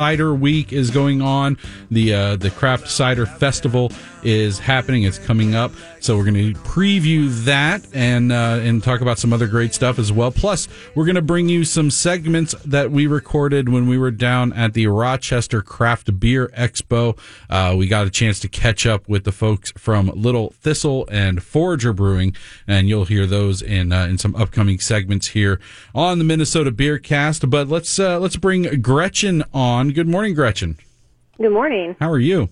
[0.00, 1.58] Cider Week is going on.
[1.90, 3.90] The uh, the Craft Cider Festival
[4.22, 5.02] is happening.
[5.02, 9.32] It's coming up, so we're going to preview that and uh, and talk about some
[9.32, 10.30] other great stuff as well.
[10.30, 14.52] Plus, we're going to bring you some segments that we recorded when we were down
[14.52, 17.18] at the Rochester Craft Beer Expo.
[17.50, 21.42] Uh, we got a chance to catch up with the folks from Little Thistle and
[21.42, 22.36] Forager Brewing,
[22.68, 25.58] and you'll hear those in uh, in some upcoming segments here
[25.92, 27.50] on the Minnesota Beer Cast.
[27.50, 29.87] But let's uh, let's bring Gretchen on.
[29.92, 30.76] Good morning, Gretchen.
[31.38, 31.96] Good morning.
[32.00, 32.48] How are you?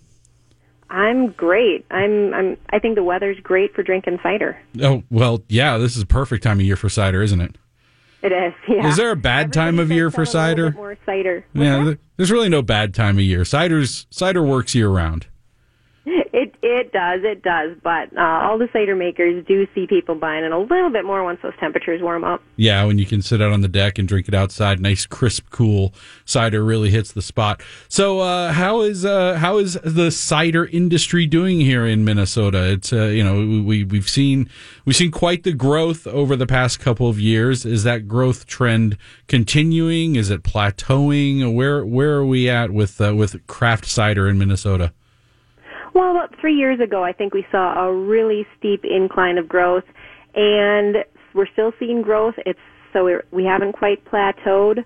[0.89, 1.85] I'm great.
[1.91, 4.57] I'm I'm I think the weather's great for drinking cider.
[4.81, 7.57] Oh, well, yeah, this is a perfect time of year for cider, isn't it?
[8.23, 8.53] It is.
[8.69, 8.89] Yeah.
[8.89, 10.71] Is there a bad time of year for I'm a little cider?
[10.73, 11.47] More cider.
[11.55, 13.45] Yeah, there's really no bad time of year.
[13.45, 15.27] Cider's cider works year round.
[16.37, 17.23] It it does.
[17.25, 17.77] It does.
[17.83, 21.25] But uh, all the cider makers do see people buying it a little bit more
[21.25, 22.43] once those temperatures warm up.
[22.57, 25.47] Yeah, when you can sit out on the deck and drink it outside, nice crisp,
[25.51, 25.95] cool
[26.27, 27.63] cider really hits the spot.
[27.89, 32.71] So, uh, how is uh, how is the cider industry doing here in Minnesota?
[32.71, 34.51] It's uh, you know we we've seen
[34.85, 37.65] we've seen quite the growth over the past couple of years.
[37.65, 40.17] Is that growth trend continuing?
[40.17, 41.55] Is it plateauing?
[41.55, 44.93] Where where are we at with uh, with craft cider in Minnesota?
[45.97, 49.85] Well, about three years ago, I think we saw a really steep incline of growth,
[50.35, 50.97] and
[51.33, 52.35] we're still seeing growth.
[52.45, 52.61] It's
[52.93, 54.85] so we haven't quite plateaued,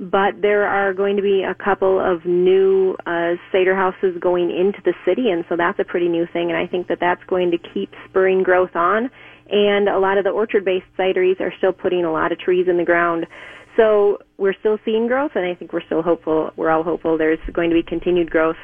[0.00, 4.80] but there are going to be a couple of new uh, cider houses going into
[4.84, 6.50] the city, and so that's a pretty new thing.
[6.50, 9.10] And I think that that's going to keep spurring growth on.
[9.48, 12.78] And a lot of the orchard-based cideries are still putting a lot of trees in
[12.78, 13.28] the ground.
[13.76, 16.50] So we're still seeing growth, and I think we're still hopeful.
[16.56, 18.56] We're all hopeful there's going to be continued growth.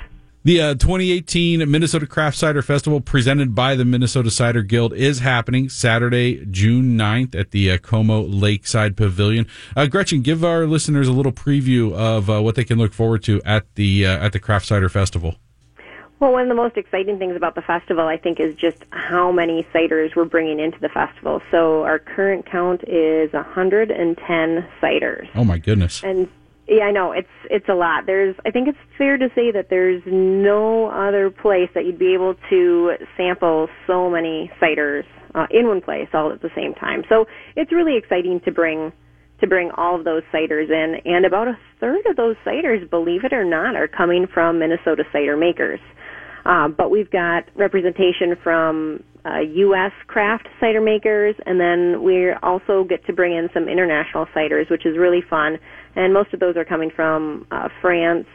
[0.47, 5.71] The uh, 2018 Minnesota Craft Cider Festival, presented by the Minnesota Cider Guild, is happening
[5.71, 9.47] Saturday, June 9th at the uh, Como Lakeside Pavilion.
[9.75, 13.23] Uh, Gretchen, give our listeners a little preview of uh, what they can look forward
[13.23, 15.37] to at the uh, at the Craft Cider Festival.
[16.21, 19.33] Well, one of the most exciting things about the festival, I think, is just how
[19.33, 21.41] many ciders we're bringing into the festival.
[21.51, 25.27] So our current count is 110 ciders.
[25.35, 26.05] Oh my goodness!
[26.05, 26.29] And
[26.67, 28.07] yeah, I know it's it's a lot.
[28.07, 32.15] There's I think it's fair to say that there's no other place that you'd be
[32.15, 35.05] able to sample so many ciders
[35.35, 37.05] uh, in one place all at the same time.
[37.09, 37.27] So
[37.57, 38.93] it's really exciting to bring
[39.41, 43.25] to bring all of those ciders in, and about a third of those ciders, believe
[43.25, 45.81] it or not, are coming from Minnesota cider makers.
[46.47, 49.93] Uh, but we've got representation from uh, U.S.
[50.07, 54.85] craft cider makers, and then we also get to bring in some international ciders, which
[54.85, 55.59] is really fun.
[55.97, 58.27] And most of those are coming from uh, France,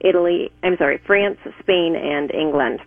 [0.00, 0.50] Italy.
[0.62, 2.80] I'm sorry, France, Spain, and England.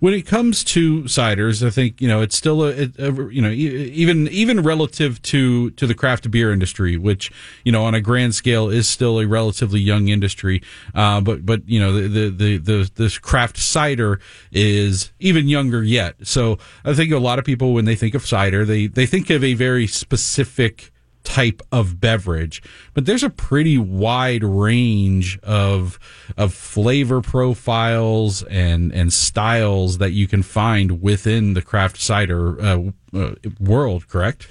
[0.00, 3.50] When it comes to ciders, I think you know it's still a, a you know
[3.50, 7.30] even even relative to to the craft beer industry, which
[7.64, 10.62] you know on a grand scale is still a relatively young industry.
[10.94, 14.20] Uh, but but you know the the the the this craft cider
[14.52, 16.16] is even younger yet.
[16.22, 19.30] So I think a lot of people when they think of cider, they they think
[19.30, 20.92] of a very specific
[21.24, 22.62] type of beverage
[22.92, 25.98] but there's a pretty wide range of
[26.36, 32.82] of flavor profiles and and styles that you can find within the craft cider uh,
[33.14, 34.48] uh, world correct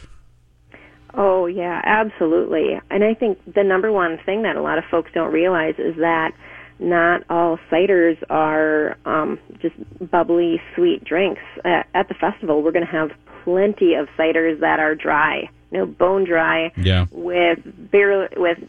[1.15, 2.79] Oh yeah, absolutely.
[2.89, 5.95] And I think the number one thing that a lot of folks don't realize is
[5.97, 6.31] that
[6.79, 9.75] not all ciders are um, just
[10.09, 11.41] bubbly, sweet drinks.
[11.63, 13.11] At, at the festival, we're going to have
[13.43, 17.07] plenty of ciders that are dry, you know, bone dry, Yeah.
[17.11, 17.59] with
[17.91, 18.59] barely, with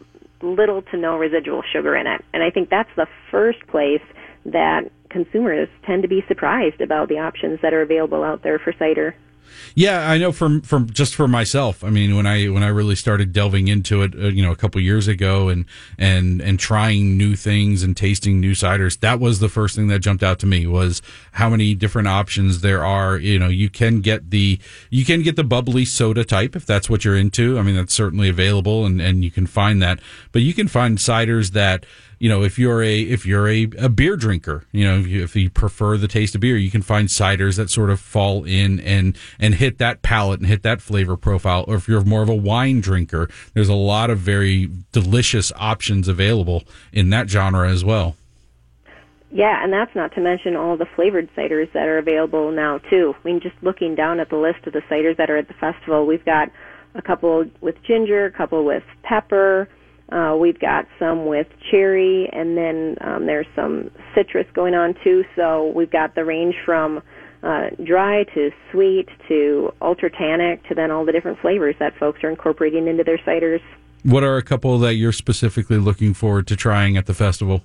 [0.43, 2.25] little to no residual sugar in it.
[2.33, 4.03] And I think that's the first place
[4.47, 8.73] that consumers tend to be surprised about the options that are available out there for
[8.79, 9.15] cider.
[9.75, 11.83] Yeah, I know from from just for myself.
[11.83, 14.57] I mean, when I when I really started delving into it, uh, you know, a
[14.57, 15.65] couple years ago, and
[15.99, 19.99] and and trying new things and tasting new ciders, that was the first thing that
[19.99, 21.03] jumped out to me was
[21.33, 23.17] how many different options there are.
[23.17, 24.59] You know, you can get the
[24.91, 27.59] you can get the bubbly soda type if that's what you're into.
[27.59, 29.99] I mean, that's certainly available, and and you can find that.
[30.31, 31.85] But you can find ciders that
[32.25, 35.23] you know if you're a if you're a, a beer drinker you know if you,
[35.23, 38.45] if you prefer the taste of beer you can find ciders that sort of fall
[38.45, 42.23] in and and hit that palate and hit that flavor profile or if you're more
[42.23, 47.69] of a wine drinker there's a lot of very delicious options available in that genre
[47.69, 48.17] as well
[49.31, 53.17] Yeah, and that's not to mention all the flavored ciders that are available now too.
[53.19, 55.55] I mean, just looking down at the list of the ciders that are at the
[55.55, 56.53] festival, we've got
[56.95, 59.69] a couple with ginger, a couple with pepper.
[60.11, 65.25] Uh, we've got some with cherry, and then um, there's some citrus going on too.
[65.35, 67.03] So we've got the range from
[67.43, 72.23] uh, dry to sweet to ultra tannic to then all the different flavors that folks
[72.23, 73.61] are incorporating into their ciders.
[74.03, 77.63] What are a couple that you're specifically looking forward to trying at the festival?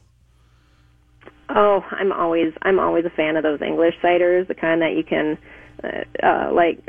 [1.50, 5.04] Oh, I'm always I'm always a fan of those English ciders, the kind that you
[5.04, 5.38] can
[5.84, 6.80] uh, uh, like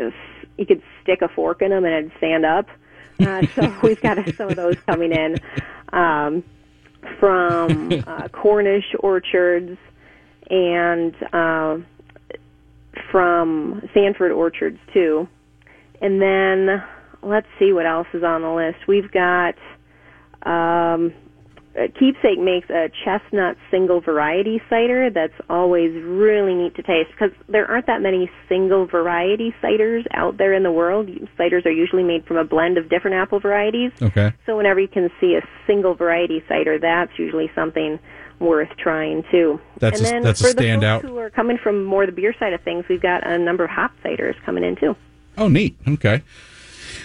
[0.56, 2.66] you could stick a fork in them and it'd stand up.
[3.20, 5.36] Uh, so we've got some of those coming in
[5.92, 6.44] um,
[7.18, 9.78] from uh, Cornish orchards
[10.50, 11.78] and uh,
[13.10, 15.28] from Sandford orchards too.
[16.00, 16.82] And then
[17.22, 18.86] let's see what else is on the list.
[18.86, 19.54] We've got
[20.42, 21.12] um,
[21.76, 27.30] Uh, Keepsake makes a chestnut single variety cider that's always really neat to taste because
[27.48, 31.08] there aren't that many single variety ciders out there in the world.
[31.38, 33.92] Ciders are usually made from a blend of different apple varieties.
[34.02, 34.32] Okay.
[34.46, 38.00] So whenever you can see a single variety cider, that's usually something
[38.40, 39.60] worth trying too.
[39.78, 41.02] That's and a, then that's for a standout.
[41.02, 43.38] the folks who are coming from more the beer side of things, we've got a
[43.38, 44.96] number of hop ciders coming in too.
[45.38, 45.76] Oh, neat.
[45.86, 46.22] Okay.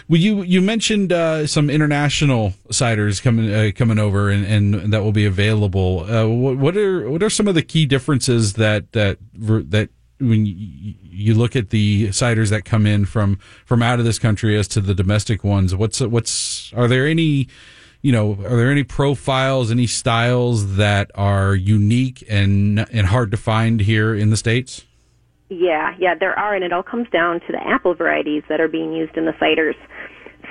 [0.07, 5.03] Well, you you mentioned uh, some international ciders coming uh, coming over and, and that
[5.03, 6.01] will be available.
[6.01, 10.45] Uh, what, what are what are some of the key differences that that that when
[10.45, 14.67] you, look at the ciders that come in from from out of this country as
[14.69, 15.73] to the domestic ones?
[15.73, 17.47] What's what's are there any
[18.03, 23.37] you know are there any profiles, any styles that are unique and and hard to
[23.37, 24.85] find here in the states?
[25.49, 28.67] Yeah, yeah, there are, and it all comes down to the apple varieties that are
[28.67, 29.75] being used in the ciders.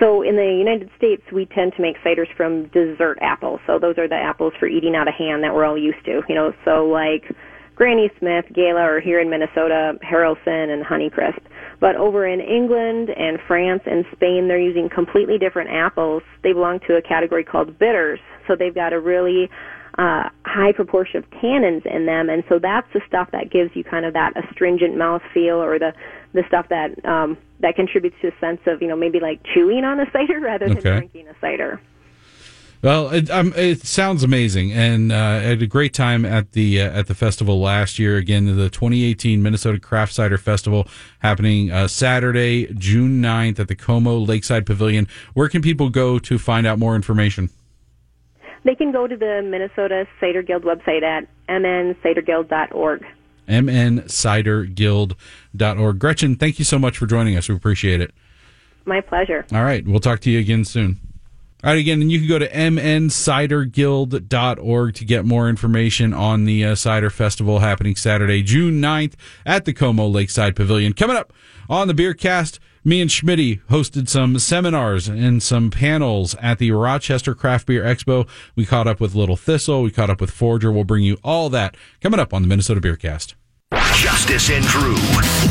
[0.01, 3.61] So in the United States, we tend to make ciders from dessert apples.
[3.67, 6.23] So those are the apples for eating out of hand that we're all used to.
[6.29, 7.31] You know, so like
[7.75, 11.41] Granny Smith, Gala, or here in Minnesota, Haralson and Honeycrisp.
[11.81, 16.23] But over in England and France and Spain, they're using completely different apples.
[16.43, 18.21] They belong to a category called bitters.
[18.47, 19.51] So they've got a really
[19.99, 23.85] uh, high proportion of tannins in them, and so that's the stuff that gives you
[23.85, 25.93] kind of that astringent mouth feel, or the
[26.33, 29.85] the stuff that um, that contributes to a sense of you know maybe like chewing
[29.85, 30.99] on a cider rather than okay.
[30.99, 31.81] drinking a cider.
[32.83, 36.83] Well, it, um, it sounds amazing, and uh, I had a great time at the
[36.83, 38.19] uh, at the festival last year.
[38.19, 40.87] Again, the 2018 Minnesota Craft Cider Festival
[41.21, 45.09] happening uh, Saturday, June 9th at the Como Lakeside Pavilion.
[45.33, 47.49] Where can people go to find out more information?
[48.65, 53.07] They can go to the Minnesota Cider Guild website at mnciderguild.org.
[53.49, 55.17] mnciderguild.org.
[55.57, 57.49] Gretchen, thank you so much for joining us.
[57.49, 58.13] We appreciate it.
[58.85, 59.47] My pleasure.
[59.53, 59.87] All right.
[59.87, 61.01] We'll talk to you again soon.
[61.65, 66.63] All right, again, and you can go to mnciderguild.org to get more information on the
[66.63, 69.15] uh, Cider Festival happening Saturday, June 9th
[69.47, 70.93] at the Como Lakeside Pavilion.
[70.93, 71.33] Coming up
[71.71, 76.73] on the Beer Cast, me and Schmitty hosted some seminars and some panels at the
[76.73, 78.29] Rochester Craft Beer Expo.
[78.55, 79.83] We caught up with Little Thistle.
[79.83, 80.71] We caught up with Forager.
[80.71, 83.37] We'll bring you all that coming up on the Minnesota Beer Cast.
[83.97, 84.97] Justice and Drew.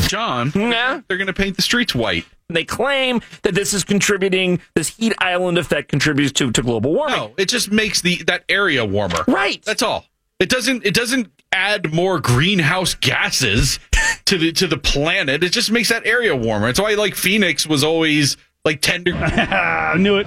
[0.08, 1.00] John, Yeah.
[1.08, 2.24] they're going to paint the streets white.
[2.48, 7.16] They claim that this is contributing, this heat island effect contributes to, to global warming.
[7.16, 9.24] No, it just makes the that area warmer.
[9.26, 9.62] Right.
[9.64, 10.06] That's all.
[10.38, 10.84] It doesn't.
[10.84, 13.78] It doesn't add more greenhouse gases
[14.26, 15.42] to the to the planet.
[15.42, 16.68] It just makes that area warmer.
[16.68, 19.22] It's why like Phoenix was always like ten degrees.
[19.32, 20.26] I knew it.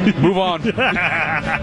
[0.20, 0.62] Move on.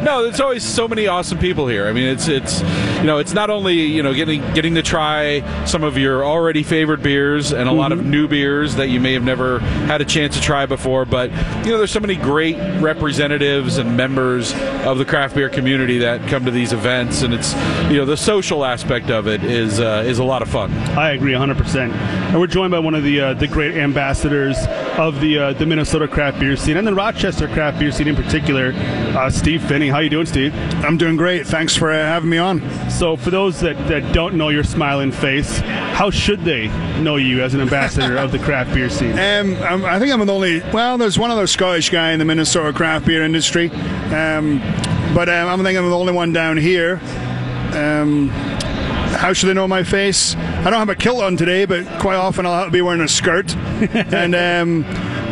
[0.04, 1.88] no, there's always so many awesome people here.
[1.88, 2.62] I mean, it's it's
[2.98, 6.63] you know, it's not only you know getting getting to try some of your already
[6.63, 10.06] favorite beers and a lot of new beers that you may have never had a
[10.06, 11.31] chance to try before, but
[11.66, 14.54] you know, there's so many great representatives and members
[14.86, 17.54] of the craft beer community that come to these events, and it's
[17.89, 20.72] you know the social aspect of it is uh, is a lot of fun.
[20.98, 21.91] I agree 100%.
[21.91, 24.58] And we're joined by one of the uh, the great ambassadors
[24.98, 28.15] of the uh, the Minnesota craft beer scene and the Rochester craft beer scene in
[28.15, 29.88] particular, uh, Steve Finney.
[29.88, 30.53] How you doing, Steve?
[30.84, 31.48] I'm doing great.
[31.48, 32.62] Thanks for uh, having me on.
[32.89, 36.67] So, for those that, that don't know your smiling face, how should they
[37.01, 39.17] know you as an ambassador of the craft beer scene?
[39.27, 40.62] Um, I'm, I think I'm the only.
[40.72, 44.60] Well, there's one other Scottish guy in the Minnesota craft beer industry, um,
[45.13, 47.00] but um, I'm thinking I'm the only one down here.
[47.74, 48.29] Um,
[49.17, 50.36] how should they know my face?
[50.36, 53.55] I don't have a kilt on today, but quite often I'll be wearing a skirt.
[53.55, 54.84] and um,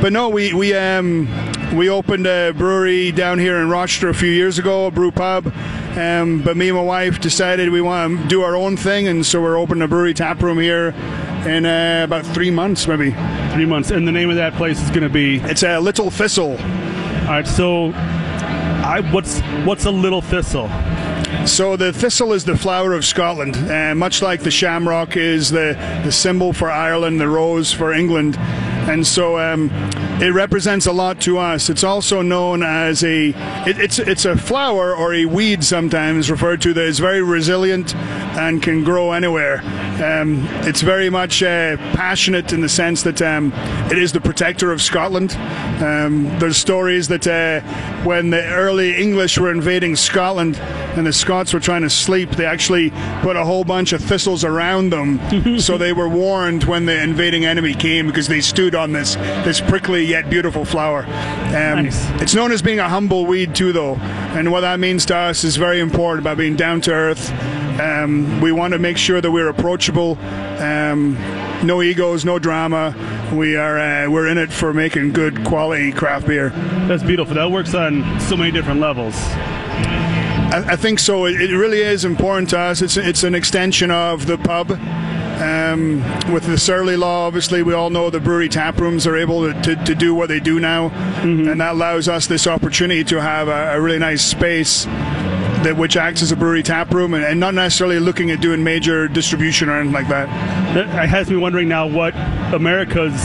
[0.01, 1.27] but no, we we um,
[1.73, 5.51] we opened a brewery down here in Rochester a few years ago, a brew pub.
[5.97, 9.25] Um, but me and my wife decided we want to do our own thing, and
[9.25, 10.89] so we're opening a brewery tap room here
[11.47, 13.11] in uh, about three months, maybe.
[13.53, 13.91] Three months.
[13.91, 15.37] And the name of that place is going to be.
[15.37, 16.51] It's a Little Thistle.
[16.51, 17.93] All right, so.
[18.85, 20.69] I, what's what's a little thistle?
[21.47, 25.75] So the thistle is the flower of Scotland, uh, much like the shamrock is the,
[26.03, 28.37] the symbol for Ireland, the rose for England.
[28.37, 29.69] And so um,
[30.21, 31.69] it represents a lot to us.
[31.69, 33.29] It's also known as a
[33.67, 37.93] it, it's it's a flower or a weed sometimes referred to that is very resilient
[38.37, 39.59] and can grow anywhere.
[40.01, 43.51] Um, it's very much uh, passionate in the sense that um,
[43.91, 45.33] it is the protector of Scotland.
[45.81, 47.61] Um, there's stories that uh,
[48.03, 52.45] when the early English were invading Scotland and the Scots were trying to sleep, they
[52.45, 52.91] actually
[53.21, 57.45] put a whole bunch of thistles around them so they were warned when the invading
[57.45, 61.05] enemy came because they stood on this this prickly yet beautiful flower.
[61.05, 62.09] Um, Nice.
[62.21, 65.43] It's known as being a humble weed too, though, and what that means to us
[65.43, 67.31] is very important about being down to earth.
[67.79, 70.17] Um, we want to make sure that we're approachable.
[70.59, 71.15] Um,
[71.63, 72.93] no egos, no drama.
[73.33, 76.49] We are uh, we're in it for making good quality craft beer.
[76.87, 77.35] That's beautiful.
[77.35, 79.15] That works on so many different levels.
[79.17, 81.25] I, I think so.
[81.25, 82.81] It, it really is important to us.
[82.81, 84.69] It's it's an extension of the pub.
[85.35, 86.01] Um,
[86.31, 89.61] with the Surly law, obviously, we all know the brewery tap rooms are able to,
[89.63, 90.89] to, to do what they do now,
[91.21, 94.85] and that allows us this opportunity to have a, a really nice space
[95.65, 98.63] that which acts as a brewery tap room, and, and not necessarily looking at doing
[98.63, 100.27] major distribution or anything like that.
[100.75, 102.15] That it has me wondering now what
[102.53, 103.19] America's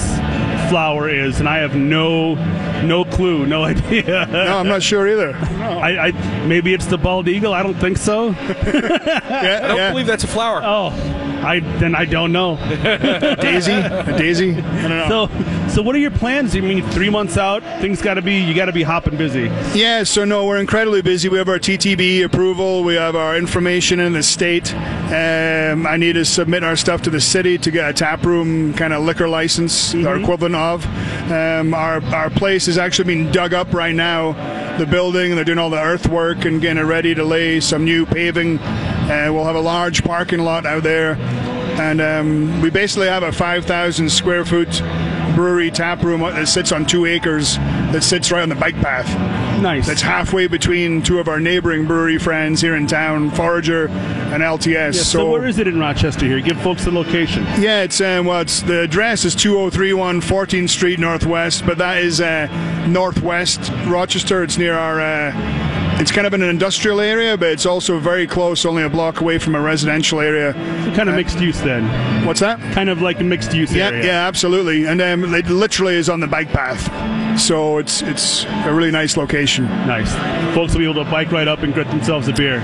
[0.70, 2.34] flower is, and I have no
[2.82, 4.26] no clue, no idea.
[4.30, 5.34] No, I'm not sure either.
[5.34, 7.52] I, I maybe it's the bald eagle.
[7.52, 8.30] I don't think so.
[8.30, 8.36] Yeah,
[9.62, 9.90] I don't yeah.
[9.90, 10.62] believe that's a flower.
[10.64, 10.90] Oh,
[11.42, 12.56] I then I don't know.
[13.40, 13.72] Daisy,
[14.18, 14.50] daisy.
[14.56, 15.08] I don't know.
[15.08, 15.30] So
[15.70, 16.56] so what are your plans?
[16.56, 19.44] I mean, three months out, things got to be you got to be hopping busy.
[19.72, 21.28] Yeah, so no, we're incredibly busy.
[21.28, 24.74] We have our TTB approval, we have our information in the state.
[24.74, 28.74] Um, I need to submit our stuff to the city to get a tap room
[28.74, 30.84] kind of liquor license or equivalent of.
[31.30, 34.32] Um, our, our place is actually being dug up right now,
[34.78, 38.06] the building, they're doing all the earthwork and getting it ready to lay some new
[38.06, 38.58] paving.
[38.58, 41.14] Uh, we'll have a large parking lot out there.
[41.80, 44.82] And um, we basically have a 5,000 square foot
[45.34, 49.08] brewery tap room that sits on two acres that sits right on the bike path
[49.60, 49.86] Nice.
[49.86, 54.94] that's halfway between two of our neighboring brewery friends here in town, Forager and LTS.
[54.94, 56.40] Yeah, so, where is it in Rochester here?
[56.40, 57.44] Give folks the location.
[57.58, 62.20] yeah, it's um, well, it's the address is 2031 14th Street Northwest, but that is
[62.20, 62.46] uh,
[62.88, 64.42] northwest Rochester.
[64.42, 65.00] It's near our.
[65.00, 68.88] Uh, it's kind of in an industrial area, but it's also very close, only a
[68.88, 70.54] block away from a residential area.
[70.96, 72.26] Kind of mixed use then.
[72.26, 72.58] What's that?
[72.72, 74.04] Kind of like a mixed use Yeah, area.
[74.06, 74.86] yeah, absolutely.
[74.86, 79.16] And um, it literally is on the bike path, so it's it's a really nice
[79.16, 79.64] location.
[79.66, 80.12] Nice.
[80.54, 82.56] Folks will be able to bike right up and get themselves a beer.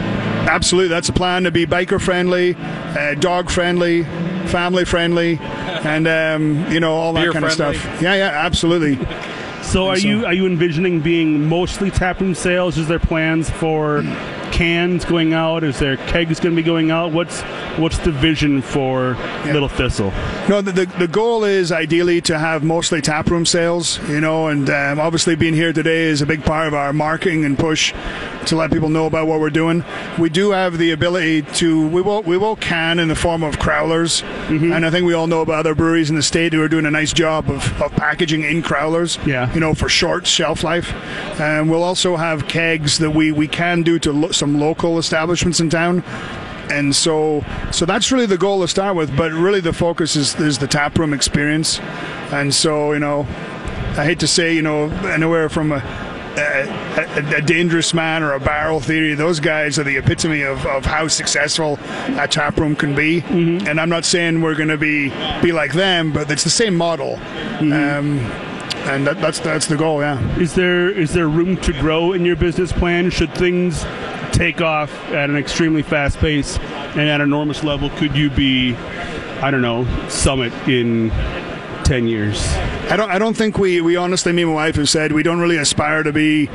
[0.49, 4.05] Absolutely, that's a plan to be biker friendly, uh, dog friendly,
[4.47, 7.75] family friendly, and um, you know all that Beer kind of stuff.
[8.01, 8.97] Yeah, yeah, absolutely.
[9.67, 12.79] So are so- you are you envisioning being mostly taproom sales?
[12.79, 14.03] Is there plans for
[14.57, 15.63] cans going out?
[15.63, 17.13] Is there kegs going to be going out?
[17.13, 17.43] What's
[17.79, 20.11] what's the vision for Little Thistle?
[20.49, 24.71] No, the, the the goal is ideally to have mostly taproom sales, you know, and
[24.71, 27.93] um, obviously being here today is a big part of our marketing and push
[28.47, 29.85] to let people know about what we're doing.
[30.19, 33.57] We do have the ability to we will we will can in the form of
[33.59, 36.69] crowlers, and I think we all know about other breweries in the state who are
[36.69, 39.25] doing a nice job of, of packaging in crowlers.
[39.27, 39.53] Yeah.
[39.53, 40.95] you know, for short shelf life.
[41.39, 45.71] And we'll also have kegs that we we can do to lo- local establishments in
[45.71, 46.03] town.
[46.71, 50.39] And so so that's really the goal to start with but really the focus is
[50.41, 51.79] is the tap room experience.
[52.33, 53.27] And so you know
[53.99, 55.79] i hate to say you know anywhere from a
[56.37, 56.69] a,
[57.17, 60.85] a, a dangerous man or a barrel theory those guys are the epitome of, of
[60.85, 61.79] how successful
[62.19, 63.21] a tap room can be.
[63.31, 65.09] And i'm not saying we're going to be
[65.41, 67.17] be like them but it's the same model.
[67.61, 68.21] Um,
[68.87, 70.21] and that, that's that's the goal yeah.
[70.39, 73.11] Is there is there room to grow in your business plan?
[73.11, 73.85] Should things
[74.37, 77.89] take off at an extremely fast pace and at enormous level?
[77.91, 78.75] Could you be,
[79.41, 81.11] I don't know, Summit in
[81.85, 82.47] ten years?
[82.91, 83.11] I don't.
[83.11, 83.81] I don't think we.
[83.81, 86.49] We honestly, me and my wife have said we don't really aspire to be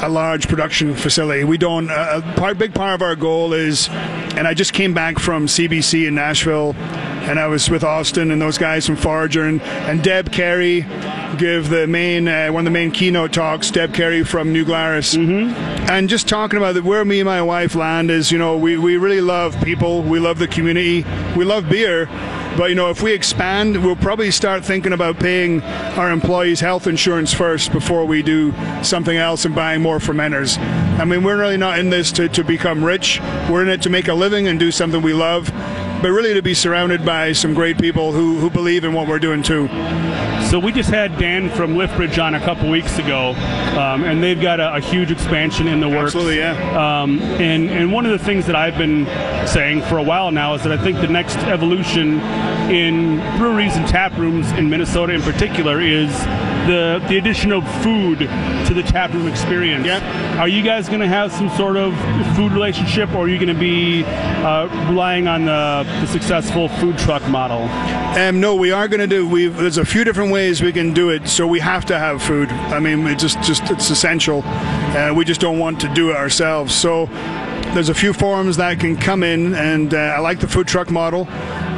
[0.00, 1.44] a large production facility.
[1.44, 1.90] We don't.
[1.90, 5.46] Uh, a part, big part of our goal is, and I just came back from
[5.46, 10.02] CBC in Nashville, and I was with Austin and those guys from Forager and, and
[10.02, 10.84] Deb Carey
[11.34, 13.70] give the main uh, one of the main keynote talks.
[13.70, 15.54] Deb Carey from New Glarus, mm-hmm.
[15.90, 18.96] and just talking about where me and my wife land is, you know, we we
[18.96, 20.02] really love people.
[20.02, 21.04] We love the community.
[21.36, 22.08] We love beer.
[22.56, 25.60] But you know, if we expand, we'll probably start thinking about paying
[25.98, 30.56] our employees health insurance first before we do something else and buying more fermenters.
[30.98, 33.20] I mean, we're really not in this to, to become rich.
[33.50, 35.50] We're in it to make a living and do something we love,
[36.04, 39.18] but really to be surrounded by some great people who, who believe in what we're
[39.18, 39.66] doing too.
[40.50, 44.38] So we just had Dan from Liftbridge on a couple weeks ago, um, and they've
[44.38, 46.14] got a, a huge expansion in the works.
[46.14, 47.00] Absolutely, yeah.
[47.00, 49.06] Um, and and one of the things that I've been
[49.48, 52.20] saying for a while now is that I think the next evolution
[52.70, 56.10] in breweries and tap rooms in Minnesota in particular is
[56.66, 59.86] the the addition of food to the tap room experience.
[59.86, 60.02] Yep.
[60.38, 61.94] Are you guys going to have some sort of
[62.36, 66.98] food relationship, or are you going to be uh, relying on the, the successful food
[66.98, 67.62] truck model?
[68.18, 69.28] Um, no, we are going to do.
[69.28, 71.28] We there's a few different ways we can do it.
[71.28, 72.50] So we have to have food.
[72.50, 74.42] I mean, it just just it's essential.
[74.44, 76.74] Uh, we just don't want to do it ourselves.
[76.74, 77.06] So
[77.74, 80.90] there's a few forums that can come in, and uh, I like the food truck
[80.90, 81.26] model.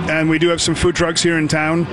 [0.08, 1.84] And we do have some food trucks here in town.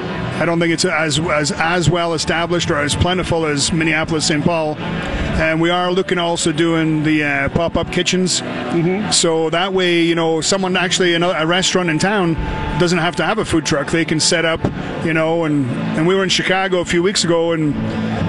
[0.43, 4.43] I don't think it's as as as well established or as plentiful as Minneapolis, St.
[4.43, 4.75] Paul.
[4.75, 8.41] And we are looking also doing the uh, pop up kitchens.
[8.41, 9.09] Mm-hmm.
[9.11, 12.33] So that way, you know, someone actually in a, a restaurant in town
[12.77, 13.89] doesn't have to have a food truck.
[13.89, 14.59] They can set up,
[15.05, 17.73] you know, and, and we were in Chicago a few weeks ago and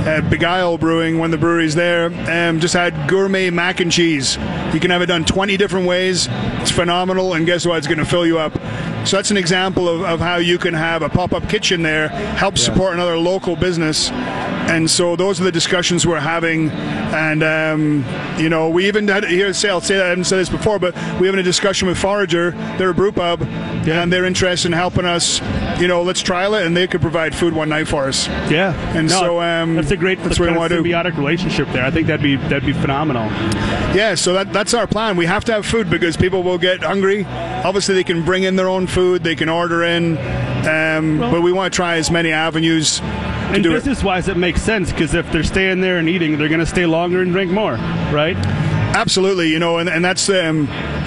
[0.07, 4.37] uh, Begyle Brewing, one of the breweries there, um, just had gourmet mac and cheese.
[4.73, 6.29] You can have it done 20 different ways.
[6.75, 7.79] Phenomenal, and guess what?
[7.79, 8.53] It's going to fill you up.
[9.07, 12.09] So that's an example of, of how you can have a pop up kitchen there,
[12.09, 14.11] help support another local business.
[14.67, 16.71] And so those are the discussions we're having.
[16.71, 18.05] And, um,
[18.43, 20.79] you know, we even had here, say, I'll say that I haven't said this before,
[20.79, 22.53] but we having a discussion with Forager.
[22.79, 25.41] They're a brew pub, and they're interested in helping us.
[25.81, 28.27] You know, let's trial it, and they could provide food one night for us.
[28.51, 30.83] Yeah, And so, um, that's a great that's what kind of do.
[30.83, 31.85] symbiotic relationship there.
[31.85, 33.25] I think that'd be that'd be phenomenal.
[33.95, 35.17] Yeah, so that, that's our plan.
[35.17, 37.25] We have to have food because people will get hungry.
[37.27, 40.17] Obviously, they can bring in their own food, they can order in,
[40.67, 43.01] um, but we want to try as many avenues
[43.53, 43.75] And do it.
[43.75, 46.67] business wise, it makes sense because if they're staying there and eating, they're going to
[46.67, 47.75] stay longer and drink more,
[48.13, 48.37] right?
[48.97, 50.69] Absolutely, you know, and, and that's um,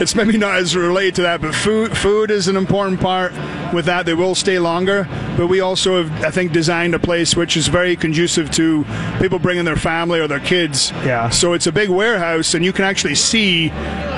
[0.00, 3.32] it's maybe not as related to that, but food food is an important part.
[3.74, 5.08] With that, they will stay longer.
[5.36, 8.84] But we also have, I think, designed a place which is very conducive to
[9.20, 10.90] people bringing their family or their kids.
[11.04, 11.28] Yeah.
[11.30, 13.68] So it's a big warehouse, and you can actually see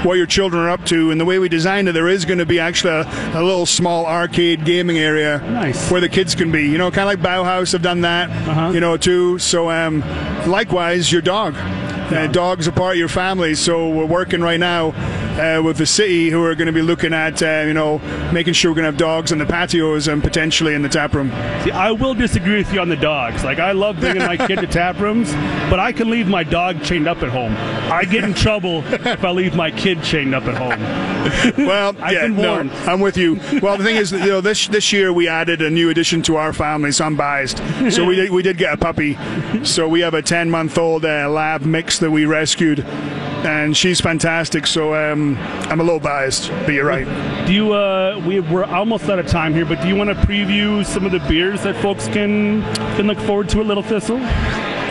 [0.05, 1.11] what your children are up to.
[1.11, 3.03] And the way we designed it, there is going to be actually a,
[3.35, 5.91] a little small arcade gaming area Nice.
[5.91, 6.69] where the kids can be.
[6.69, 8.31] You know, kind of like Bauhaus have done that.
[8.31, 8.71] Uh-huh.
[8.71, 9.39] You know, too.
[9.39, 10.01] So um,
[10.47, 11.55] likewise, your dog.
[11.57, 14.93] Uh, dogs are part of your family, so we're working right now
[15.39, 17.99] uh, with the city who are going to be looking at, uh, you know,
[18.33, 21.15] making sure we're going to have dogs on the patios and potentially in the tap
[21.15, 21.31] room.
[21.65, 23.45] See, I will disagree with you on the dogs.
[23.45, 25.33] Like, I love bringing my kid to tap rooms,
[25.71, 27.55] but I can leave my dog chained up at home.
[27.91, 31.67] I get in trouble if I leave my kid chained up at home.
[31.67, 32.73] Well, I've yeah, been no, warned.
[32.73, 33.41] I'm with you.
[33.61, 36.37] Well, the thing is, you know, this this year we added a new addition to
[36.37, 37.59] our family, so I'm biased.
[37.91, 39.19] So we did, we did get a puppy.
[39.65, 44.01] So we have a 10 month old uh, lab mix that we rescued, and she's
[44.01, 44.67] fantastic.
[44.67, 47.07] So um, I'm a little biased, but you're right.
[47.47, 47.73] Do you?
[47.73, 51.05] Uh, we, we're almost out of time here, but do you want to preview some
[51.05, 52.63] of the beers that folks can
[52.97, 54.21] can look forward to at Little Thistle?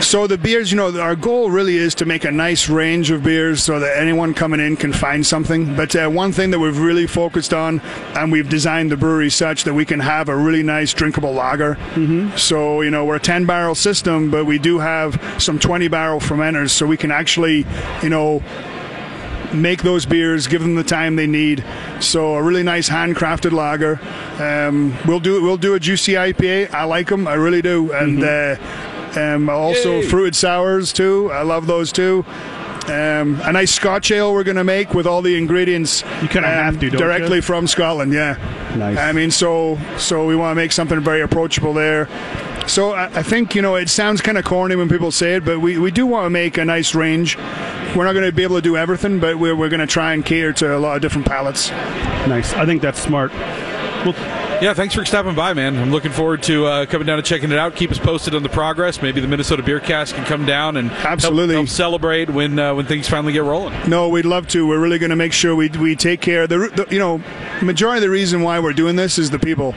[0.00, 3.24] So the beers, you know, our goal really is to make a nice range of
[3.24, 5.74] beers so that anyone coming in can find something.
[5.74, 7.80] But uh, one thing that we've really focused on,
[8.14, 11.74] and we've designed the brewery such that we can have a really nice drinkable lager.
[11.74, 12.36] Mm-hmm.
[12.36, 16.20] So you know, we're a 10 barrel system, but we do have some 20 barrel
[16.20, 17.66] fermenters, so we can actually,
[18.02, 18.42] you know,
[19.52, 21.64] make those beers, give them the time they need.
[22.00, 24.00] So a really nice handcrafted lager.
[24.42, 26.72] Um, we'll do we'll do a juicy IPA.
[26.72, 28.56] I like them, I really do, and uh,
[29.16, 31.30] um, also fruited sours too.
[31.32, 32.24] I love those too.
[32.86, 36.02] Um, a nice Scotch ale we're going to make with all the ingredients.
[36.22, 37.42] You kinda have to, don't directly you?
[37.42, 38.14] from Scotland.
[38.14, 38.36] Yeah.
[38.76, 38.96] Nice.
[38.96, 42.08] I mean, so so we want to make something very approachable there.
[42.68, 45.44] So I, I think you know it sounds kind of corny when people say it,
[45.44, 47.36] but we, we do want to make a nice range.
[47.96, 50.12] We're not going to be able to do everything, but we're, we're going to try
[50.12, 51.70] and cater to a lot of different palettes.
[51.70, 52.52] Nice.
[52.52, 53.32] I think that's smart.
[53.32, 54.14] Well,
[54.62, 55.76] Yeah, thanks for stopping by, man.
[55.76, 57.74] I'm looking forward to uh, coming down and checking it out.
[57.76, 59.00] Keep us posted on the progress.
[59.00, 61.54] Maybe the Minnesota Beer Cast can come down and help- Absolutely.
[61.54, 63.74] help, celebrate when uh, when things finally get rolling.
[63.88, 64.66] No, we'd love to.
[64.66, 66.46] We're really going to make sure we, we take care.
[66.46, 67.22] The, the you know,
[67.62, 69.74] majority of the reason why we're doing this is the people.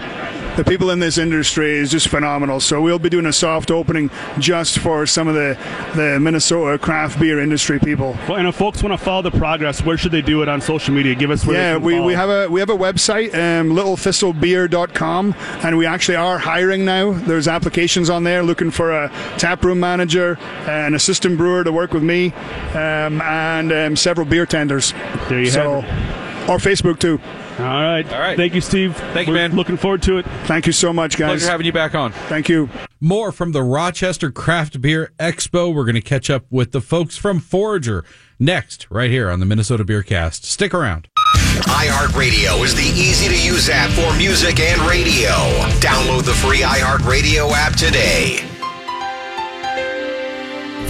[0.58, 2.60] The people in this industry is just phenomenal.
[2.60, 5.58] So we'll be doing a soft opening just for some of the
[5.96, 8.18] the Minnesota craft beer industry people.
[8.28, 10.60] well, and if folks want to follow the progress, where should they do it on
[10.60, 11.16] social media?
[11.16, 12.06] Give us where Yeah, we, follow.
[12.08, 17.12] we have a we have a website, um, littlethistlebeer.com, and we actually are hiring now.
[17.14, 20.38] There's applications on there looking for a taproom manager,
[20.68, 22.34] an assistant brewer to work with me,
[22.74, 24.94] um, and um, several beer tenders.
[25.30, 27.20] There you so, have Or Facebook too.
[27.62, 28.12] All right.
[28.12, 28.38] All right.
[28.38, 28.96] Thank you, Steve.
[28.96, 29.56] Thank you, We're man.
[29.56, 30.26] Looking forward to it.
[30.46, 31.30] Thank you so much, guys.
[31.30, 32.12] Pleasure having you back on.
[32.12, 32.70] Thank you.
[33.00, 35.74] More from the Rochester Craft Beer Expo.
[35.74, 38.04] We're going to catch up with the folks from Forager
[38.40, 40.46] next, right here on the Minnesota Beer Cast.
[40.46, 41.08] Stick around.
[41.62, 45.30] iHeartRadio is the easy to use app for music and radio.
[45.80, 48.51] Download the free iHeartRadio app today.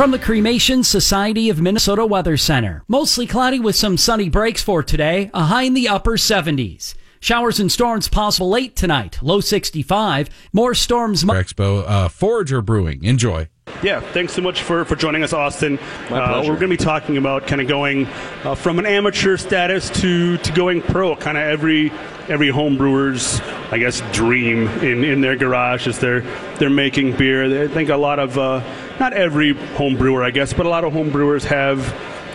[0.02, 2.84] From the Cremation Society of Minnesota Weather Center.
[2.88, 6.96] Mostly cloudy with some sunny breaks for today, a high in the upper 70s.
[7.20, 10.28] Showers and storms possible late tonight, low 65.
[10.52, 11.24] More storms.
[11.24, 13.04] Expo, uh, Forager Brewing.
[13.04, 13.48] Enjoy.
[13.84, 15.80] Yeah, thanks so much for, for joining us, Austin.
[16.10, 18.06] My Uh, we're going to be talking about kind of going
[18.44, 21.16] uh, from an amateur status to, to going pro.
[21.16, 21.92] Kind of every
[22.28, 23.40] every home brewer's,
[23.72, 26.22] I guess, dream in, in their garage as they're
[26.58, 27.64] they're making beer.
[27.64, 28.62] I think a lot of uh,
[29.00, 31.80] not every home brewer, I guess, but a lot of home brewers have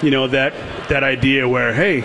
[0.02, 0.52] you know that
[0.88, 2.02] that idea where hey.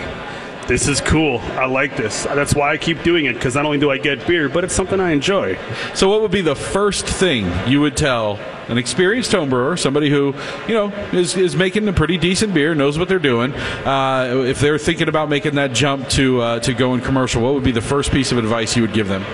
[0.68, 1.38] This is cool.
[1.38, 2.22] I like this.
[2.22, 4.74] That's why I keep doing it because not only do I get beer, but it's
[4.74, 5.58] something I enjoy.
[5.94, 10.08] So, what would be the first thing you would tell an experienced home brewer, somebody
[10.08, 10.34] who
[10.68, 14.60] you know is, is making a pretty decent beer, knows what they're doing, uh, if
[14.60, 17.42] they're thinking about making that jump to uh, to go in commercial?
[17.42, 19.24] What would be the first piece of advice you would give them?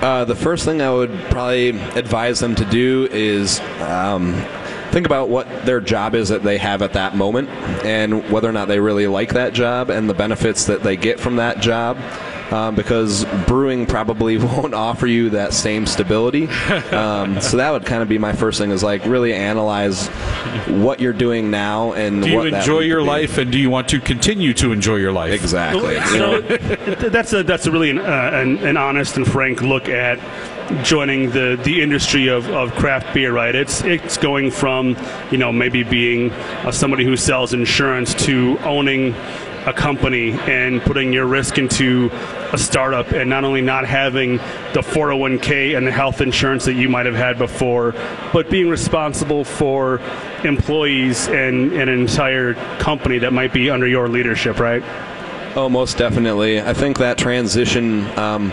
[0.00, 4.34] Uh, the first thing I would probably advise them to do is um,
[4.98, 7.48] think about what their job is that they have at that moment
[7.84, 11.20] and whether or not they really like that job and the benefits that they get
[11.20, 11.96] from that job.
[12.50, 16.48] Um, because brewing probably won't offer you that same stability.
[16.90, 20.08] Um, so that would kind of be my first thing is like really analyze
[20.66, 23.06] what you're doing now and Do you what that enjoy would your be.
[23.06, 25.30] life, and do you want to continue to enjoy your life?
[25.32, 25.94] Exactly.
[25.96, 29.30] You So know, th- that's a that's a really an, uh, an, an honest and
[29.30, 30.18] frank look at
[30.82, 33.32] joining the, the industry of, of craft beer.
[33.32, 33.54] Right?
[33.54, 34.96] It's it's going from
[35.30, 39.14] you know maybe being uh, somebody who sells insurance to owning
[39.66, 42.10] a company and putting your risk into
[42.52, 44.38] a startup and not only not having
[44.72, 47.94] the 401k and the health insurance that you might have had before,
[48.32, 50.00] but being responsible for
[50.44, 54.82] employees and, and an entire company that might be under your leadership, right?
[55.54, 56.60] Oh, most definitely.
[56.60, 58.52] I think that transition um,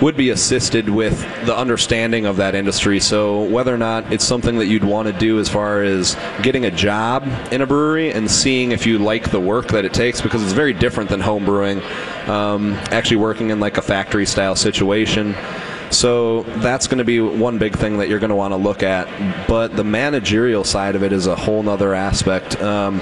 [0.00, 3.00] would be assisted with the understanding of that industry.
[3.00, 6.64] So, whether or not it's something that you'd want to do as far as getting
[6.66, 10.20] a job in a brewery and seeing if you like the work that it takes,
[10.20, 11.82] because it's very different than home brewing,
[12.26, 15.34] um, actually working in like a factory style situation.
[15.90, 18.82] So that's going to be one big thing that you're going to want to look
[18.82, 19.46] at.
[19.46, 22.60] But the managerial side of it is a whole nother aspect.
[22.60, 23.00] Um,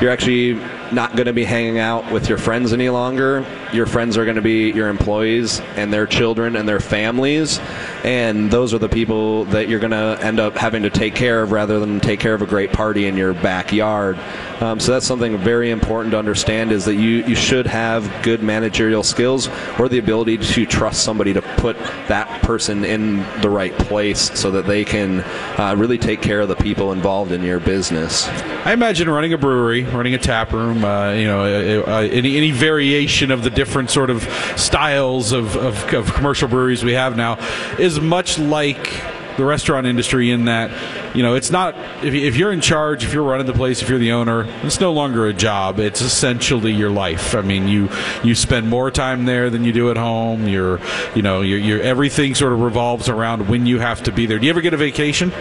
[0.00, 0.60] you're actually
[0.92, 3.44] not going to be hanging out with your friends any longer.
[3.72, 7.58] Your friends are going to be your employees and their children and their families.
[8.04, 11.42] And those are the people that you're going to end up having to take care
[11.42, 14.18] of rather than take care of a great party in your backyard.
[14.60, 18.42] Um, so that's something very important to understand is that you, you should have good
[18.42, 21.76] managerial skills or the ability to trust somebody to put
[22.08, 25.20] that person in the right place so that they can
[25.58, 28.28] uh, really take care of the people involved in your business.
[28.64, 32.50] I imagine running a brewery, running a tap room, uh, you know, uh, any, any
[32.50, 34.22] variation of the different sort of
[34.56, 37.38] styles of, of, of commercial breweries we have now
[37.78, 39.02] is much like
[39.36, 40.70] the restaurant industry in that,
[41.14, 43.98] you know, it's not, if you're in charge, if you're running the place, if you're
[43.98, 45.78] the owner, it's no longer a job.
[45.78, 47.34] It's essentially your life.
[47.34, 47.90] I mean, you,
[48.24, 50.48] you spend more time there than you do at home.
[50.48, 50.80] You're,
[51.14, 54.38] you know, you're, you're, everything sort of revolves around when you have to be there.
[54.38, 55.32] Do you ever get a vacation?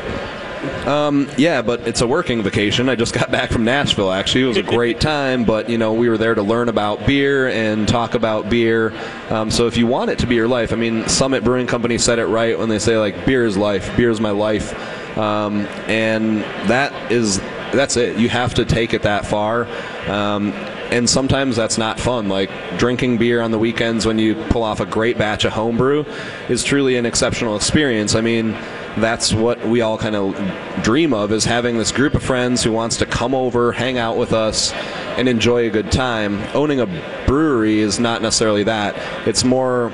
[0.87, 2.89] Um, yeah, but it's a working vacation.
[2.89, 4.11] I just got back from Nashville.
[4.11, 5.43] Actually, it was a great time.
[5.43, 8.93] But you know, we were there to learn about beer and talk about beer.
[9.29, 11.97] Um, so if you want it to be your life, I mean, Summit Brewing Company
[11.97, 13.95] said it right when they say like, "Beer is life.
[13.97, 14.73] Beer is my life,"
[15.17, 17.39] um, and that is
[17.73, 18.17] that's it.
[18.17, 19.67] You have to take it that far.
[20.07, 20.53] Um,
[20.91, 22.29] and sometimes that's not fun.
[22.29, 26.05] Like drinking beer on the weekends when you pull off a great batch of homebrew
[26.47, 28.15] is truly an exceptional experience.
[28.15, 28.55] I mean,
[28.97, 30.35] that's what we all kind of
[30.83, 34.17] dream of is having this group of friends who wants to come over, hang out
[34.17, 34.71] with us,
[35.17, 36.41] and enjoy a good time.
[36.53, 36.85] Owning a
[37.25, 38.95] brewery is not necessarily that.
[39.27, 39.91] It's more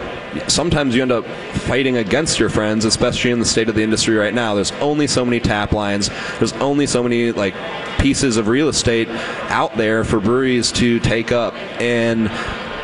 [0.48, 4.16] sometimes you end up fighting against your friends, especially in the state of the industry
[4.16, 4.56] right now.
[4.56, 6.10] There's only so many tap lines.
[6.38, 7.56] There's only so many like
[8.00, 9.10] pieces of real estate
[9.50, 12.32] out there for breweries to take up and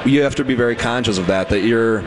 [0.05, 2.03] you have to be very conscious of that that you're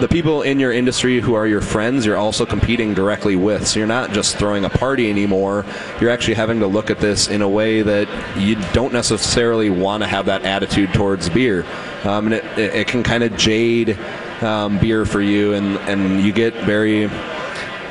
[0.00, 3.66] the people in your industry who are your friends you're also competing directly with.
[3.66, 5.64] So you're not just throwing a party anymore.
[6.00, 10.02] You're actually having to look at this in a way that you don't necessarily want
[10.02, 11.64] to have that attitude towards beer.
[12.04, 13.98] Um, and it, it, it can kind of jade
[14.42, 17.08] um, beer for you and, and you get very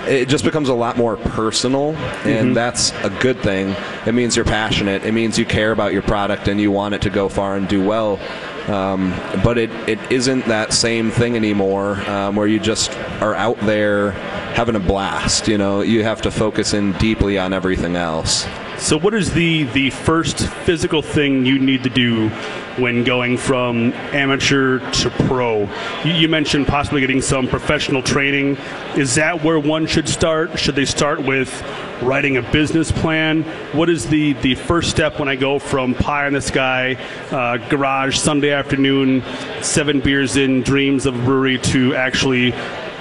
[0.06, 2.54] it just becomes a lot more personal and Mhm.
[2.54, 3.74] that's a good thing.
[4.06, 5.06] It means you're passionate.
[5.06, 7.70] It means you care about your product and you want it to go far and
[7.70, 8.20] do well
[8.67, 9.12] um,
[9.43, 14.12] but it, it isn't that same thing anymore um, where you just are out there
[14.54, 15.82] having a blast you know?
[15.82, 18.45] You have to focus in deeply on everything else
[18.78, 22.30] So, what is the the first physical thing you need to do
[22.78, 25.70] when going from amateur to pro?
[26.04, 28.58] You, you mentioned possibly getting some professional training.
[28.98, 30.60] Is that where one should start?
[30.60, 31.64] Should they start with
[32.02, 33.44] writing a business plan?
[33.72, 36.96] What is the the first step when I go from pie in the sky,
[37.32, 39.24] uh, garage Sunday afternoon,
[39.62, 42.54] seven beers in, dreams of a brewery to actually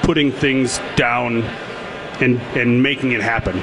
[0.02, 1.42] putting things down
[2.20, 3.60] and and making it happen?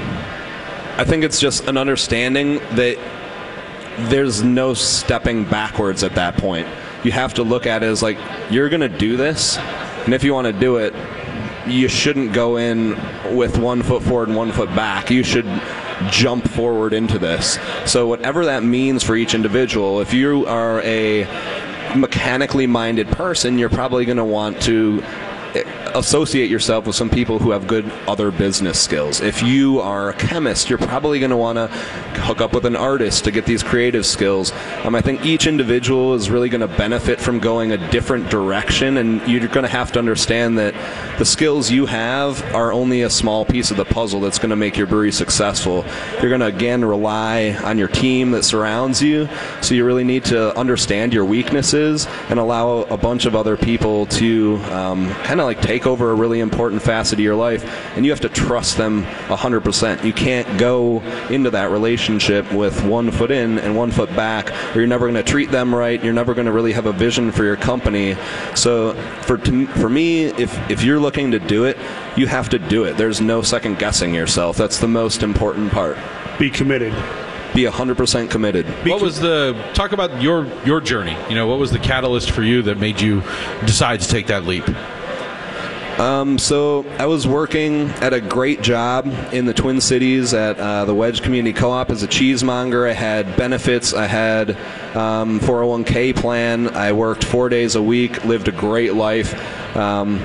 [1.00, 2.98] I think it's just an understanding that
[4.10, 6.68] there's no stepping backwards at that point.
[7.04, 8.18] You have to look at it as like
[8.50, 10.94] you're going to do this, and if you want to do it,
[11.66, 12.98] you shouldn't go in
[13.34, 15.10] with one foot forward and one foot back.
[15.10, 15.46] You should
[16.10, 17.58] jump forward into this.
[17.86, 21.24] So whatever that means for each individual, if you are a
[21.96, 25.02] mechanically minded person, you're probably going to want to
[25.94, 29.20] associate yourself with some people who have good other business skills.
[29.20, 31.68] If you are a chemist, you're probably going to want to
[32.20, 34.52] hook up with an artist to get these creative skills.
[34.84, 38.96] Um, I think each individual is really going to benefit from going a different direction,
[38.96, 40.74] and you're going to have to understand that
[41.18, 44.56] the skills you have are only a small piece of the puzzle that's going to
[44.56, 45.84] make your brewery successful.
[46.20, 49.28] You're going to again rely on your team that surrounds you,
[49.60, 54.06] so you really need to understand your weaknesses and allow a bunch of other people
[54.06, 57.64] to um, kind of like take over a really important facet of your life,
[57.96, 60.04] and you have to trust them 100%.
[60.04, 64.80] You can't go into that relationship with one foot in and one foot back, or
[64.80, 66.02] you're never going to treat them right.
[66.02, 68.16] You're never going to really have a vision for your company.
[68.54, 71.76] So for to, for me, if if you're looking to do it,
[72.16, 72.96] you have to do it.
[72.96, 74.56] There's no second guessing yourself.
[74.56, 75.96] That's the most important part.
[76.38, 76.94] Be committed
[77.54, 78.66] be 100% committed.
[78.86, 81.16] What was the talk about your your journey?
[81.28, 83.22] You know, what was the catalyst for you that made you
[83.66, 84.64] decide to take that leap?
[86.00, 90.86] Um, so I was working at a great job in the Twin Cities at uh,
[90.86, 92.88] the Wedge Community Co-op as a cheesemonger.
[92.88, 93.92] I had benefits.
[93.92, 94.52] I had
[94.96, 96.74] um, 401k plan.
[96.74, 98.24] I worked four days a week.
[98.24, 99.34] Lived a great life.
[99.76, 100.24] Um,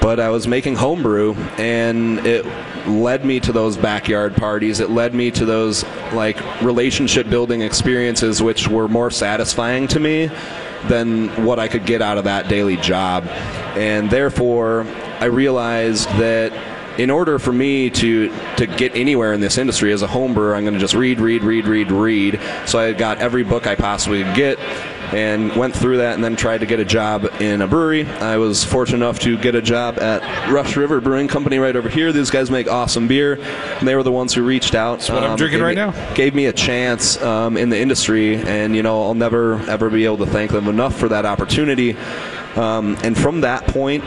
[0.00, 2.46] but I was making homebrew, and it
[2.86, 4.78] led me to those backyard parties.
[4.78, 10.30] It led me to those like relationship building experiences, which were more satisfying to me
[10.88, 13.26] than what I could get out of that daily job.
[13.76, 14.86] And therefore,
[15.20, 16.52] I realized that
[16.98, 20.54] in order for me to to get anywhere in this industry as a home brewer,
[20.54, 22.40] I'm going to just read, read, read, read, read.
[22.66, 24.58] So I got every book I possibly could get
[25.12, 28.06] and went through that and then tried to get a job in a brewery.
[28.06, 31.88] I was fortunate enough to get a job at Rush River Brewing Company right over
[31.88, 32.12] here.
[32.12, 34.98] These guys make awesome beer, and they were the ones who reached out.
[34.98, 36.14] That's what um, I'm drinking right me, now.
[36.14, 40.04] Gave me a chance um, in the industry, and you know I'll never ever be
[40.04, 41.96] able to thank them enough for that opportunity.
[42.56, 44.04] Um, and from that point,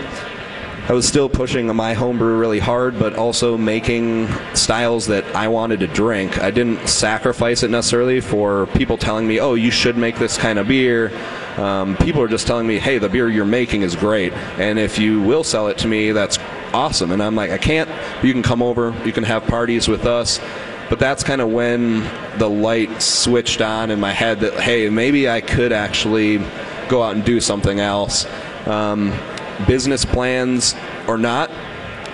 [0.86, 5.80] I was still pushing my homebrew really hard, but also making styles that I wanted
[5.80, 6.43] to drink.
[6.43, 10.60] I didn't sacrifice it necessarily for people telling me, "Oh, you should make this kind
[10.60, 11.10] of beer."
[11.58, 15.00] Um, people are just telling me, "Hey, the beer you're making is great, and if
[15.00, 16.38] you will sell it to me, that's
[16.74, 17.89] awesome." And I'm like, "I can't.
[18.22, 18.93] You can come over.
[19.06, 20.41] You can have parties with us."
[20.89, 22.04] But that's kind of when
[22.38, 26.41] the light switched on in my head that, hey, maybe I could actually
[26.89, 28.28] go out and do something else.
[28.65, 29.13] Um,
[29.67, 30.75] business plans
[31.07, 31.49] or not.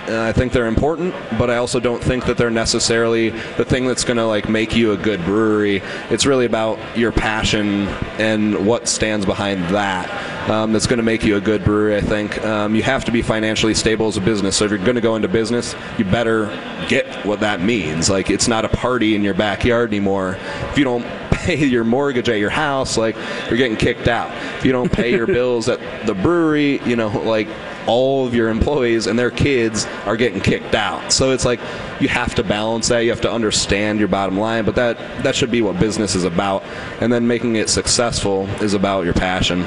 [0.08, 3.86] Uh, I think they're important, but I also don't think that they're necessarily the thing
[3.86, 5.82] that's going to like make you a good brewery.
[6.08, 7.86] It's really about your passion
[8.18, 10.08] and what stands behind that.
[10.48, 11.96] Um, that's going to make you a good brewery.
[11.96, 14.56] I think um, you have to be financially stable as a business.
[14.56, 16.46] So if you're going to go into business, you better
[16.88, 18.10] get what that means.
[18.10, 20.38] Like it's not a party in your backyard anymore.
[20.70, 23.16] If you don't pay your mortgage at your house, like
[23.48, 24.30] you're getting kicked out.
[24.58, 27.48] If you don't pay your bills at the brewery, you know, like
[27.86, 31.12] all of your employees and their kids are getting kicked out.
[31.12, 31.60] So it's like
[32.00, 33.00] you have to balance that.
[33.00, 36.24] You have to understand your bottom line, but that that should be what business is
[36.24, 36.62] about.
[37.00, 39.64] And then making it successful is about your passion.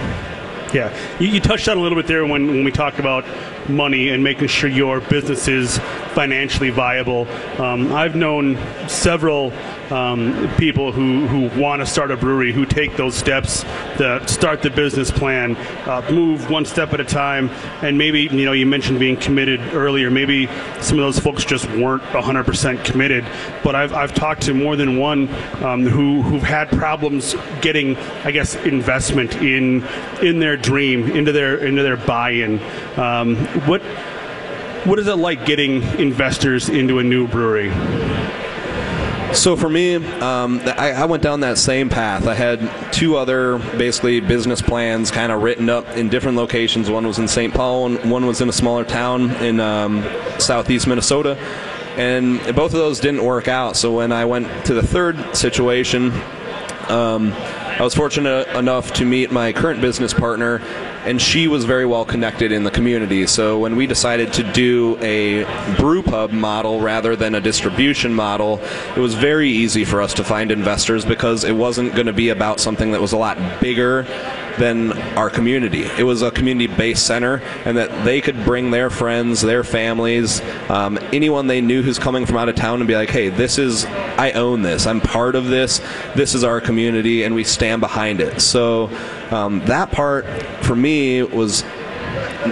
[0.74, 3.26] Yeah, you, you, touched on a little bit there when, when we talked about
[3.70, 5.80] money and making sure your business is
[6.14, 7.28] financially viable.
[7.60, 9.52] Um, I've known several
[9.92, 13.64] um, people who, who want to start a brewery who take those steps
[13.98, 17.50] to start the business plan, uh, move one step at a time,
[17.82, 20.10] and maybe you know you mentioned being committed earlier.
[20.10, 20.48] Maybe
[20.80, 23.26] some of those folks just weren't 100% committed.
[23.64, 25.30] But I've, I've talked to more than one
[25.64, 29.84] um, who who've had problems getting, I guess, investment in
[30.22, 32.60] in their dream, into their into their buy-in.
[32.98, 33.36] Um,
[33.66, 33.82] what
[34.86, 37.72] what is it like getting investors into a new brewery?
[39.34, 42.28] So for me, um, I, I, went down that same path.
[42.28, 46.88] I had two other basically business plans kind of written up in different locations.
[46.88, 47.52] One was in St.
[47.52, 51.36] Paul, and one was in a smaller town in um, southeast Minnesota.
[51.98, 53.76] and both of those didn't work out.
[53.76, 56.12] So when I went to the third situation,
[56.90, 60.62] um, I was fortunate enough to meet my current business partner,
[61.06, 63.28] and she was very well connected in the community.
[63.28, 65.44] So when we decided to do a
[65.78, 68.60] brew pub model rather than a distribution model,
[68.96, 72.30] it was very easy for us to find investors because it wasn't going to be
[72.30, 74.04] about something that was a lot bigger
[74.58, 75.84] than our community.
[75.98, 81.00] It was a community-based center, and that they could bring their friends, their families, um,
[81.12, 83.86] anyone they knew who's coming from out of town, and be like, "Hey, this is
[84.18, 84.86] I own this.
[84.86, 85.82] I'm part of this.
[86.16, 88.90] This is our community, and we stand behind it." So
[89.34, 90.26] um, that part
[90.64, 91.64] for me was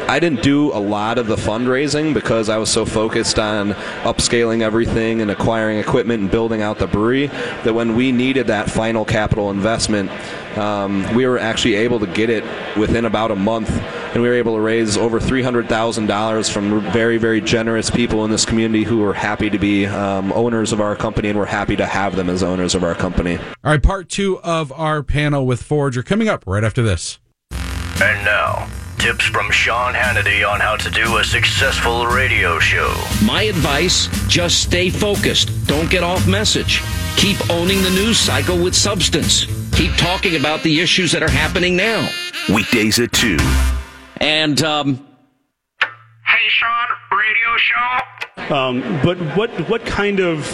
[0.07, 3.73] I didn't do a lot of the fundraising because I was so focused on
[4.03, 8.69] upscaling everything and acquiring equipment and building out the brewery that when we needed that
[8.69, 10.09] final capital investment,
[10.57, 12.43] um, we were actually able to get it
[12.77, 17.41] within about a month, and we were able to raise over $300,000 from very, very
[17.41, 21.29] generous people in this community who were happy to be um, owners of our company,
[21.29, 23.37] and we're happy to have them as owners of our company.
[23.37, 27.19] All right, part two of our panel with Forager coming up right after this.
[28.01, 28.67] And now,
[29.01, 32.93] tips from Sean Hannity on how to do a successful radio show.
[33.25, 35.49] My advice just stay focused.
[35.65, 36.83] Don't get off message.
[37.17, 39.45] Keep owning the news cycle with substance.
[39.75, 42.07] Keep talking about the issues that are happening now.
[42.53, 43.37] Weekdays at 2.
[44.17, 45.03] And, um,
[46.23, 46.87] Hey, Sean,
[47.17, 48.55] radio show.
[48.55, 50.45] Um, but what what kind of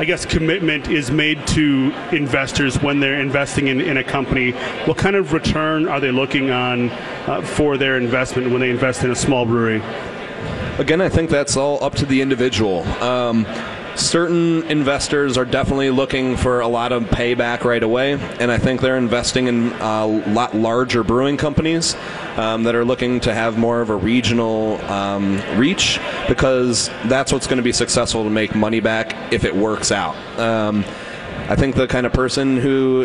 [0.00, 4.52] I guess commitment is made to investors when they're investing in, in a company.
[4.86, 9.04] What kind of return are they looking on uh, for their investment when they invest
[9.04, 9.82] in a small brewery?
[10.78, 12.82] Again, I think that's all up to the individual.
[13.02, 13.46] Um,
[13.94, 18.80] certain investors are definitely looking for a lot of payback right away, and I think
[18.80, 21.94] they're investing in a lot larger brewing companies
[22.36, 25.98] um, that are looking to have more of a regional um, reach
[26.30, 30.14] because that's what's going to be successful to make money back if it works out.
[30.38, 30.84] Um,
[31.48, 33.02] I think the kind of person who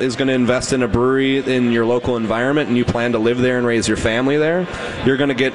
[0.00, 3.18] is going to invest in a brewery in your local environment and you plan to
[3.18, 4.66] live there and raise your family there,
[5.04, 5.52] you're going to get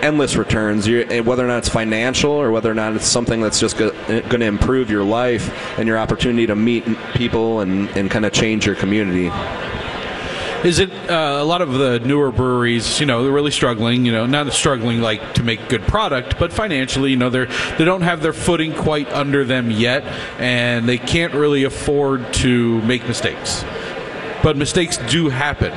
[0.00, 0.86] endless returns.
[0.86, 3.76] You're, eh, whether or not it's financial or whether or not it's something that's just
[3.76, 8.32] going to improve your life and your opportunity to meet people and, and kind of
[8.32, 9.28] change your community.
[10.64, 13.00] Is it uh, a lot of the newer breweries?
[13.00, 14.04] You know, they're really struggling.
[14.04, 17.46] You know, not struggling like to make good product, but financially, you know, they're
[17.78, 20.04] they don't have their footing quite under them yet,
[20.38, 23.64] and they can't really afford to make mistakes.
[24.42, 25.72] But mistakes do happen.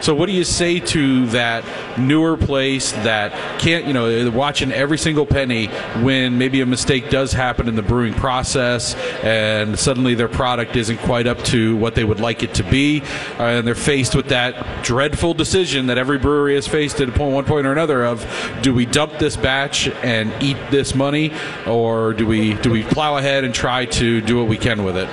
[0.00, 1.64] So, what do you say to that
[1.98, 5.66] newer place that can't, you know, watching every single penny
[6.02, 10.98] when maybe a mistake does happen in the brewing process and suddenly their product isn't
[10.98, 13.02] quite up to what they would like it to be,
[13.38, 17.66] and they're faced with that dreadful decision that every brewery has faced at one point
[17.66, 18.26] or another of
[18.62, 21.32] do we dump this batch and eat this money,
[21.66, 24.96] or do we do we plow ahead and try to do what we can with
[24.96, 25.08] it?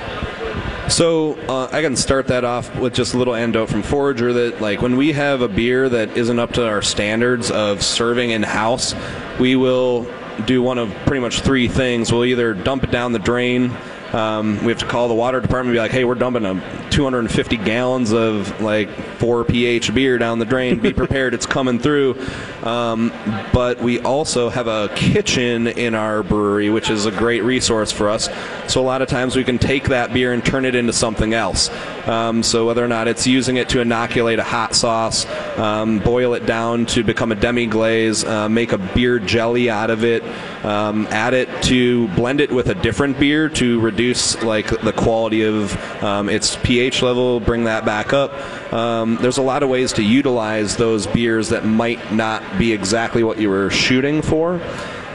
[0.90, 4.62] So uh, I can start that off with just a little anecdote from Forager that
[4.62, 8.44] like when we have a beer that isn't up to our standards of serving in
[8.44, 8.94] house,
[9.40, 10.08] we will
[10.46, 12.12] do one of pretty much three things.
[12.12, 13.76] We'll either dump it down the drain.
[14.16, 16.90] Um, we have to call the water department and be like, hey, we're dumping a
[16.90, 20.80] 250 gallons of like 4 pH beer down the drain.
[20.80, 22.18] Be prepared, it's coming through.
[22.64, 23.12] Um,
[23.52, 28.08] but we also have a kitchen in our brewery, which is a great resource for
[28.08, 28.30] us.
[28.72, 31.34] So a lot of times we can take that beer and turn it into something
[31.34, 31.70] else.
[32.06, 35.26] Um, so whether or not it's using it to inoculate a hot sauce,
[35.58, 39.90] um, boil it down to become a demi glaze, uh, make a beer jelly out
[39.90, 40.24] of it,
[40.64, 45.44] um, add it to blend it with a different beer to reduce like the quality
[45.44, 48.32] of um, its pH level, bring that back up.
[48.74, 53.24] Um, there's a lot of ways to utilize those beers that might not be exactly
[53.24, 54.62] what you were shooting for.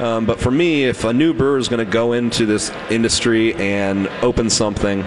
[0.00, 3.54] Um, but for me, if a new brewer is going to go into this industry
[3.56, 5.04] and open something,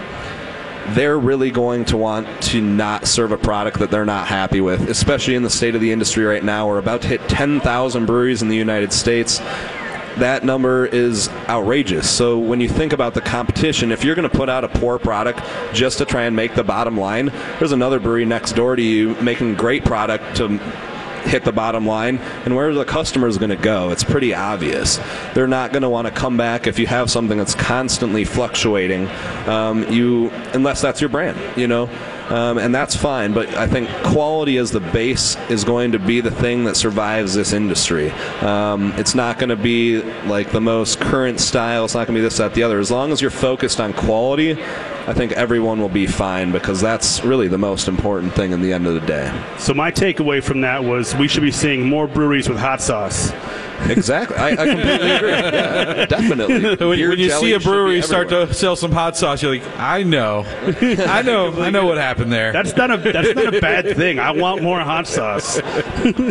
[0.90, 4.90] they're really going to want to not serve a product that they're not happy with,
[4.90, 6.68] especially in the state of the industry right now.
[6.68, 9.40] We're about to hit 10,000 breweries in the United States.
[10.18, 12.08] That number is outrageous.
[12.08, 15.00] So when you think about the competition, if you're going to put out a poor
[15.00, 15.42] product
[15.74, 19.16] just to try and make the bottom line, there's another brewery next door to you
[19.16, 20.60] making great product to
[21.24, 22.18] hit the bottom line.
[22.46, 25.00] And where the customer is going to go it's pretty obvious.
[25.34, 29.08] They're not going to want to come back if you have something that's constantly fluctuating
[29.48, 31.90] um, you unless that's your brand you know
[32.34, 33.32] um, and that's fine.
[33.32, 37.36] But I think quality as the base is going to be the thing that survives
[37.36, 38.10] this industry.
[38.42, 41.86] Um, it's not going to be like the most current style.
[41.86, 42.80] It's not going to be this, that, the other.
[42.80, 44.54] As long as you're focused on quality,
[45.06, 48.74] I think everyone will be fine because that's really the most important thing in the
[48.74, 49.32] end of the day.
[49.60, 53.32] So my takeaway from that was we should be seeing more breweries with hot sauce.
[53.90, 55.34] Exactly, I, I completely agree.
[55.54, 56.64] Yeah, definitely.
[56.88, 59.64] when, Beer when you see a brewery start to sell some hot sauce, you're like,
[59.78, 62.52] I know, I know, I know what happened there.
[62.52, 64.20] That's not a that's not a bad thing.
[64.20, 65.60] I want more hot sauce.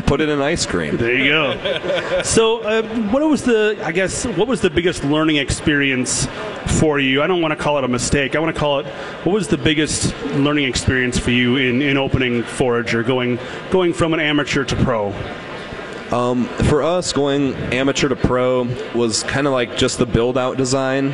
[0.06, 0.96] Put it in ice cream.
[0.96, 2.22] There you go.
[2.22, 3.78] So, uh, what was the?
[3.84, 6.26] I guess what was the biggest learning experience
[6.78, 7.22] for you?
[7.22, 8.34] I don't want to call it a mistake.
[8.36, 8.86] I want to call it.
[9.24, 13.38] What was the biggest learning experience for you in, in opening Forager, going
[13.70, 15.12] going from an amateur to pro?
[16.12, 20.58] Um, for us, going amateur to pro was kind of like just the build out
[20.58, 21.12] design.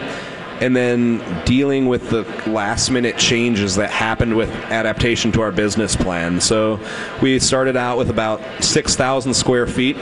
[0.60, 5.94] And then dealing with the last minute changes that happened with adaptation to our business
[5.94, 6.40] plan.
[6.40, 6.80] So
[7.22, 9.96] we started out with about 6,000 square feet,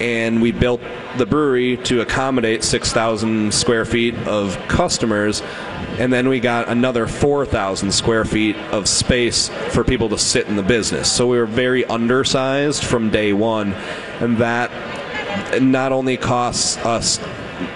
[0.00, 0.80] and we built
[1.18, 5.42] the brewery to accommodate 6,000 square feet of customers.
[5.98, 10.56] And then we got another 4,000 square feet of space for people to sit in
[10.56, 11.12] the business.
[11.12, 13.74] So we were very undersized from day one.
[14.20, 14.70] And that
[15.60, 17.18] not only costs us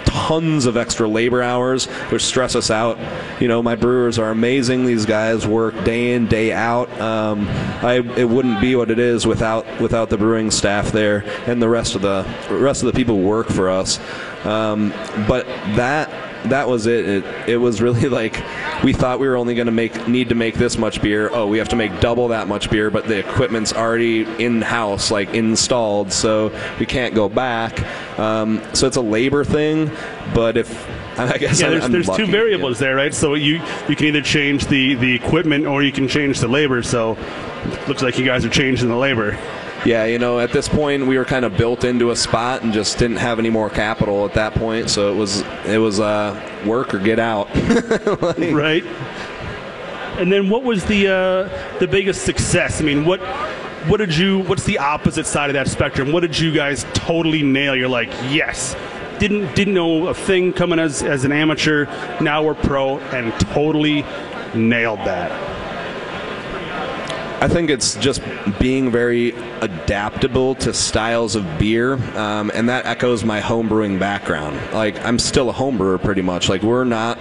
[0.05, 2.99] tons of extra labor hours, which stress us out.
[3.41, 4.87] You know, my brewers are amazing.
[4.87, 6.91] These guys work day in, day out.
[7.01, 11.63] Um, I, it wouldn't be what it is without without the brewing staff there and
[11.63, 13.99] the rest of the rest of the people who work for us.
[14.45, 14.91] Um,
[15.29, 16.11] but that
[16.47, 17.09] that was it.
[17.09, 17.49] it.
[17.49, 18.43] It was really like
[18.85, 21.31] we thought we were only going to make need to make this much beer.
[21.33, 25.11] Oh, we have to make double that much beer, but the equipment's already in house,
[25.11, 27.81] like installed, so we can't go back.
[28.19, 29.91] Um, so it's a labor thing.
[30.35, 33.13] But if I guess yeah, I'm- there's, I'm there's lucky, two variables there, right?
[33.13, 36.83] So you you can either change the the equipment or you can change the labor.
[36.83, 37.17] So
[37.89, 39.37] looks like you guys are changing the labor.
[39.85, 42.73] Yeah, you know, at this point we were kind of built into a spot and
[42.73, 44.91] just didn't have any more capital at that point.
[44.91, 47.49] So it was it was uh, work or get out.
[48.53, 48.85] right.
[50.19, 52.81] And then what was the uh, the biggest success?
[52.81, 53.21] I mean, what
[53.87, 54.41] what did you?
[54.41, 56.13] What's the opposite side of that spectrum?
[56.13, 57.77] What did you guys totally nail?
[57.77, 58.75] You're like, yes.
[59.19, 61.87] Didn't didn't know a thing coming as as an amateur.
[62.21, 64.05] Now we're pro and totally
[64.55, 65.48] nailed that.
[67.41, 68.21] I think it's just
[68.59, 69.31] being very
[69.61, 74.61] adaptable to styles of beer, um, and that echoes my homebrewing background.
[74.73, 76.49] Like I'm still a homebrewer, pretty much.
[76.49, 77.17] Like we're not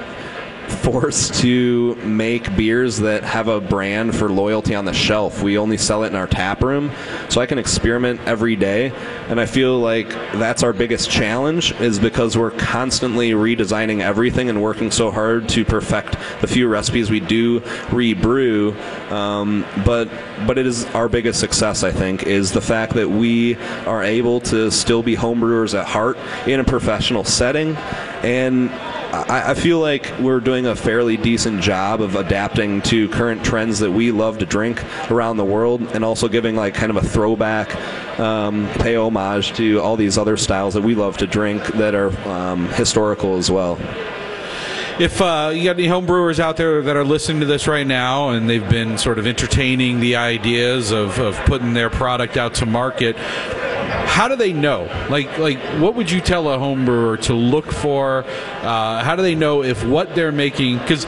[0.68, 5.42] forced to make beers that have a brand for loyalty on the shelf.
[5.42, 6.92] We only sell it in our tap room,
[7.30, 8.92] so I can experiment every day.
[9.30, 14.62] And I feel like that's our biggest challenge, is because we're constantly redesigning everything and
[14.62, 17.62] working so hard to perfect the few recipes we do
[17.92, 18.76] rebrew.
[19.10, 20.10] Um, but
[20.46, 23.56] but it is our biggest success, I think, is the fact that we
[23.86, 27.76] are able to still be homebrewers at heart in a professional setting,
[28.24, 28.70] and
[29.12, 33.80] I, I feel like we're doing a fairly decent job of adapting to current trends
[33.80, 37.02] that we love to drink around the world, and also giving like kind of a
[37.02, 37.74] throwback,
[38.20, 42.10] um, pay homage to all these other styles that we love to drink that are
[42.28, 43.80] um, historical as well.
[45.00, 48.30] If uh, you got any homebrewers out there that are listening to this right now
[48.30, 52.66] and they've been sort of entertaining the ideas of, of putting their product out to
[52.66, 53.16] market,
[54.18, 54.86] how do they know?
[55.12, 58.24] Like, like, what would you tell a home brewer to look for?
[58.64, 60.80] Uh, how do they know if what they're making?
[60.80, 61.06] Because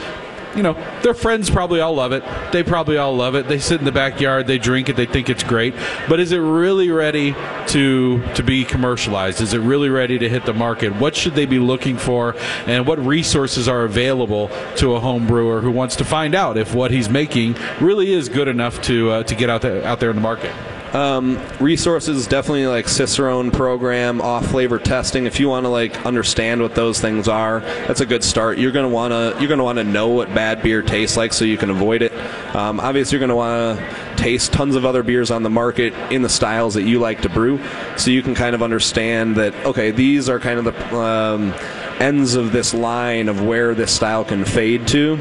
[0.54, 2.22] you know, their friends probably all love it.
[2.52, 3.48] They probably all love it.
[3.48, 5.74] They sit in the backyard, they drink it, they think it's great.
[6.08, 7.34] But is it really ready
[7.68, 9.40] to to be commercialized?
[9.40, 10.94] Is it really ready to hit the market?
[10.94, 12.36] What should they be looking for,
[12.66, 16.76] and what resources are available to a home brewer who wants to find out if
[16.76, 20.10] what he's making really is good enough to uh, to get out there out there
[20.10, 20.54] in the market?
[20.92, 25.26] Um, resources definitely like Cicerone program, off flavor testing.
[25.26, 28.58] If you want to like understand what those things are, that's a good start.
[28.58, 31.44] You're gonna want to you're gonna want to know what bad beer tastes like so
[31.44, 32.12] you can avoid it.
[32.54, 36.22] Um, obviously, you're gonna want to taste tons of other beers on the market in
[36.22, 37.60] the styles that you like to brew,
[37.96, 41.54] so you can kind of understand that okay, these are kind of the um,
[42.00, 45.20] ends of this line of where this style can fade to.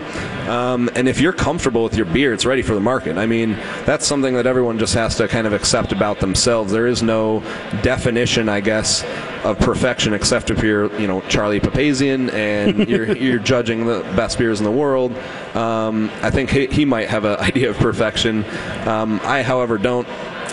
[0.50, 3.18] Um, and if you're comfortable with your beer, it's ready for the market.
[3.18, 3.52] I mean,
[3.86, 6.72] that's something that everyone just has to kind of accept about themselves.
[6.72, 7.42] There is no
[7.84, 9.04] definition, I guess,
[9.44, 14.38] of perfection except if you're, you know, Charlie Papazian and you're, you're judging the best
[14.38, 15.16] beers in the world.
[15.56, 18.46] Um, I think he, he might have an idea of perfection.
[18.88, 20.08] Um, I, however, don't.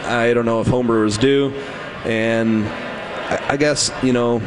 [0.06, 1.52] I don't know if homebrewers do.
[2.04, 4.40] And I, I guess, you know,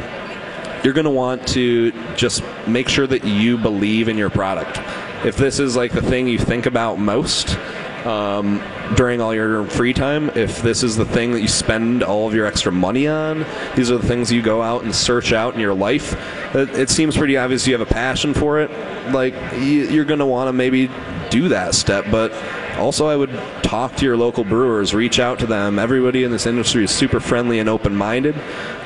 [0.82, 4.78] you're going to want to just make sure that you believe in your product.
[5.24, 7.58] If this is like the thing you think about most,
[8.06, 8.62] um,
[8.96, 12.34] during all your free time, if this is the thing that you spend all of
[12.34, 13.44] your extra money on,
[13.76, 16.14] these are the things you go out and search out in your life.
[16.54, 18.70] It, it seems pretty obvious you have a passion for it.
[19.12, 20.90] Like you, you're going to want to maybe
[21.28, 22.32] do that step, but
[22.80, 23.30] also I would
[23.62, 25.78] talk to your local brewers, reach out to them.
[25.78, 28.34] Everybody in this industry is super friendly and open-minded.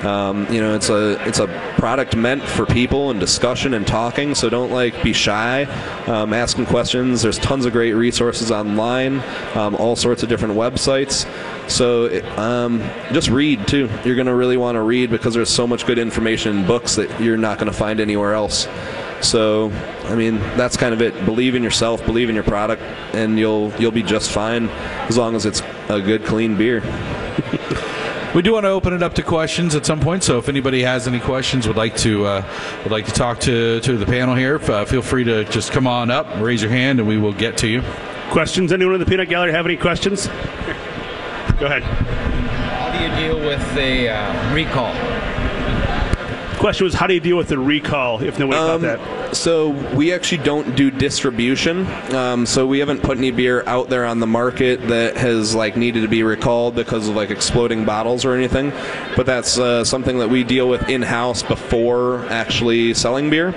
[0.04, 1.46] Um, you know, it's a it's a
[1.78, 4.34] product meant for people and discussion and talking.
[4.34, 5.64] So don't like be shy,
[6.06, 7.22] um, asking questions.
[7.22, 9.22] There's tons of great resources online,
[9.54, 11.26] um, all sorts of different websites.
[11.70, 12.80] So um,
[13.12, 13.88] just read too.
[14.04, 16.96] You're going to really want to read because there's so much good information in books
[16.96, 18.66] that you're not going to find anywhere else.
[19.20, 19.70] So,
[20.04, 21.24] I mean, that's kind of it.
[21.24, 22.82] Believe in yourself, believe in your product,
[23.14, 24.68] and you'll you'll be just fine
[25.08, 26.82] as long as it's a good, clean beer.
[28.34, 30.24] We do want to open it up to questions at some point.
[30.24, 32.44] So if anybody has any questions, would like to uh,
[32.82, 35.86] would like to talk to to the panel here, uh, feel free to just come
[35.86, 37.82] on up, raise your hand, and we will get to you.
[38.30, 38.72] Questions?
[38.72, 40.26] Anyone in the peanut gallery have any questions?
[41.60, 41.84] Go ahead.
[41.84, 45.13] How do you deal with the uh, recall?
[46.64, 49.36] Question was, how do you deal with the recall if nobody Um, got that?
[49.36, 51.86] So we actually don't do distribution.
[52.14, 55.76] Um, so we haven't put any beer out there on the market that has like
[55.76, 58.72] needed to be recalled because of like exploding bottles or anything.
[59.14, 63.54] But that's uh, something that we deal with in house before actually selling beer.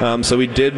[0.00, 0.74] Um, so we did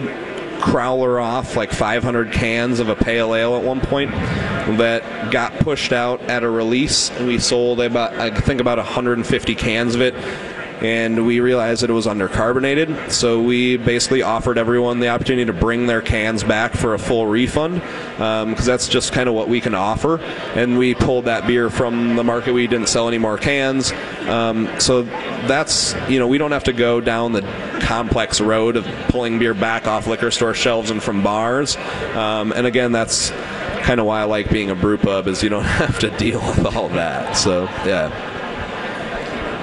[0.60, 5.92] crowler off like 500 cans of a pale ale at one point that got pushed
[5.92, 10.14] out at a release and we sold about I think about 150 cans of it
[10.82, 13.12] and we realized that it was undercarbonated.
[13.12, 17.26] So we basically offered everyone the opportunity to bring their cans back for a full
[17.26, 17.80] refund
[18.16, 20.18] because that's just kind of what we can offer.
[20.54, 22.52] And we pulled that beer from the market.
[22.52, 23.92] We didn't sell any more cans.
[24.26, 27.42] Um, so that's, you know, we don't have to go down the
[27.82, 31.76] complex road of pulling beer back off liquor store shelves and from bars.
[32.14, 33.30] Um, and again, that's
[33.82, 36.40] kind of why I like being a brew pub is you don't have to deal
[36.40, 37.36] with all that.
[37.36, 38.40] So, yeah.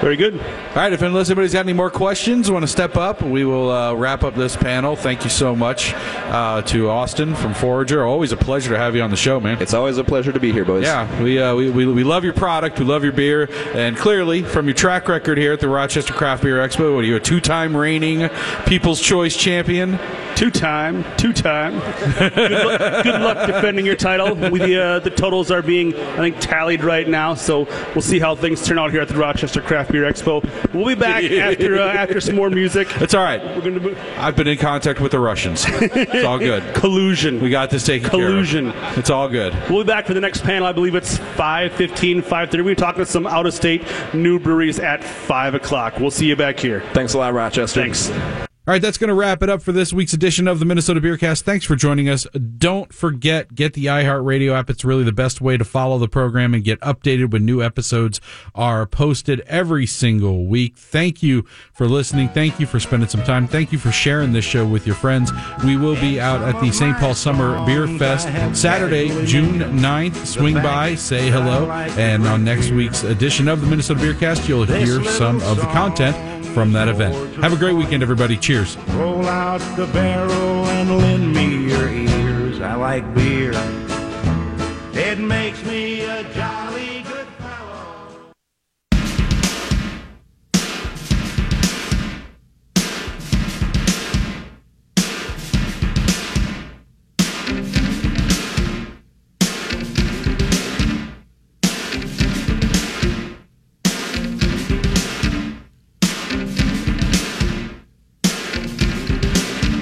[0.00, 0.40] Very good.
[0.40, 3.70] All right, if unless anybody's got any more questions, want to step up, we will
[3.70, 4.96] uh, wrap up this panel.
[4.96, 8.02] Thank you so much uh, to Austin from Forager.
[8.06, 9.60] Always a pleasure to have you on the show, man.
[9.60, 10.84] It's always a pleasure to be here, boys.
[10.84, 14.42] Yeah, we, uh, we, we, we love your product, we love your beer, and clearly
[14.42, 17.20] from your track record here at the Rochester Craft Beer Expo, what are you, a
[17.20, 18.26] two-time reigning
[18.64, 19.98] People's Choice champion?
[20.34, 21.78] Two time, two time.
[22.18, 24.34] good, luck, good luck defending your title.
[24.34, 28.18] We, the, uh, the totals are being, I think, tallied right now, so we'll see
[28.18, 30.42] how things turn out here at the Rochester Craft Beer Expo.
[30.74, 32.88] We'll be back after uh, after some more music.
[33.00, 33.42] It's all right.
[33.42, 33.96] We're gonna.
[34.18, 35.64] I've been in contact with the Russians.
[35.68, 36.74] It's all good.
[36.74, 37.40] Collusion.
[37.40, 38.72] We got this taken Collusion.
[38.72, 38.98] care of.
[38.98, 39.54] It's all good.
[39.68, 40.66] We'll be back for the next panel.
[40.66, 42.64] I believe it's 5.15, 5.30.
[42.64, 43.84] We're talking to some out-of-state
[44.14, 45.98] new breweries at 5 o'clock.
[45.98, 46.82] We'll see you back here.
[46.92, 47.80] Thanks a lot, Rochester.
[47.80, 48.49] Thanks.
[48.70, 51.00] All right, that's going to wrap it up for this week's edition of the Minnesota
[51.00, 51.42] Beercast.
[51.42, 52.24] Thanks for joining us.
[52.56, 54.70] Don't forget, get the iHeartRadio app.
[54.70, 58.20] It's really the best way to follow the program and get updated when new episodes
[58.54, 60.76] are posted every single week.
[60.76, 62.28] Thank you for listening.
[62.28, 63.48] Thank you for spending some time.
[63.48, 65.32] Thank you for sharing this show with your friends.
[65.64, 66.96] We will be out at the St.
[66.98, 70.24] Paul Summer Beer Fest Saturday, June 9th.
[70.24, 71.68] Swing by, say hello.
[71.98, 76.14] And on next week's edition of the Minnesota Beercast, you'll hear some of the content
[76.54, 77.14] from that event.
[77.36, 78.36] Have a great weekend, everybody.
[78.36, 78.59] Cheers.
[78.60, 82.60] Roll out the barrel and lend me your ears.
[82.60, 83.54] I like beer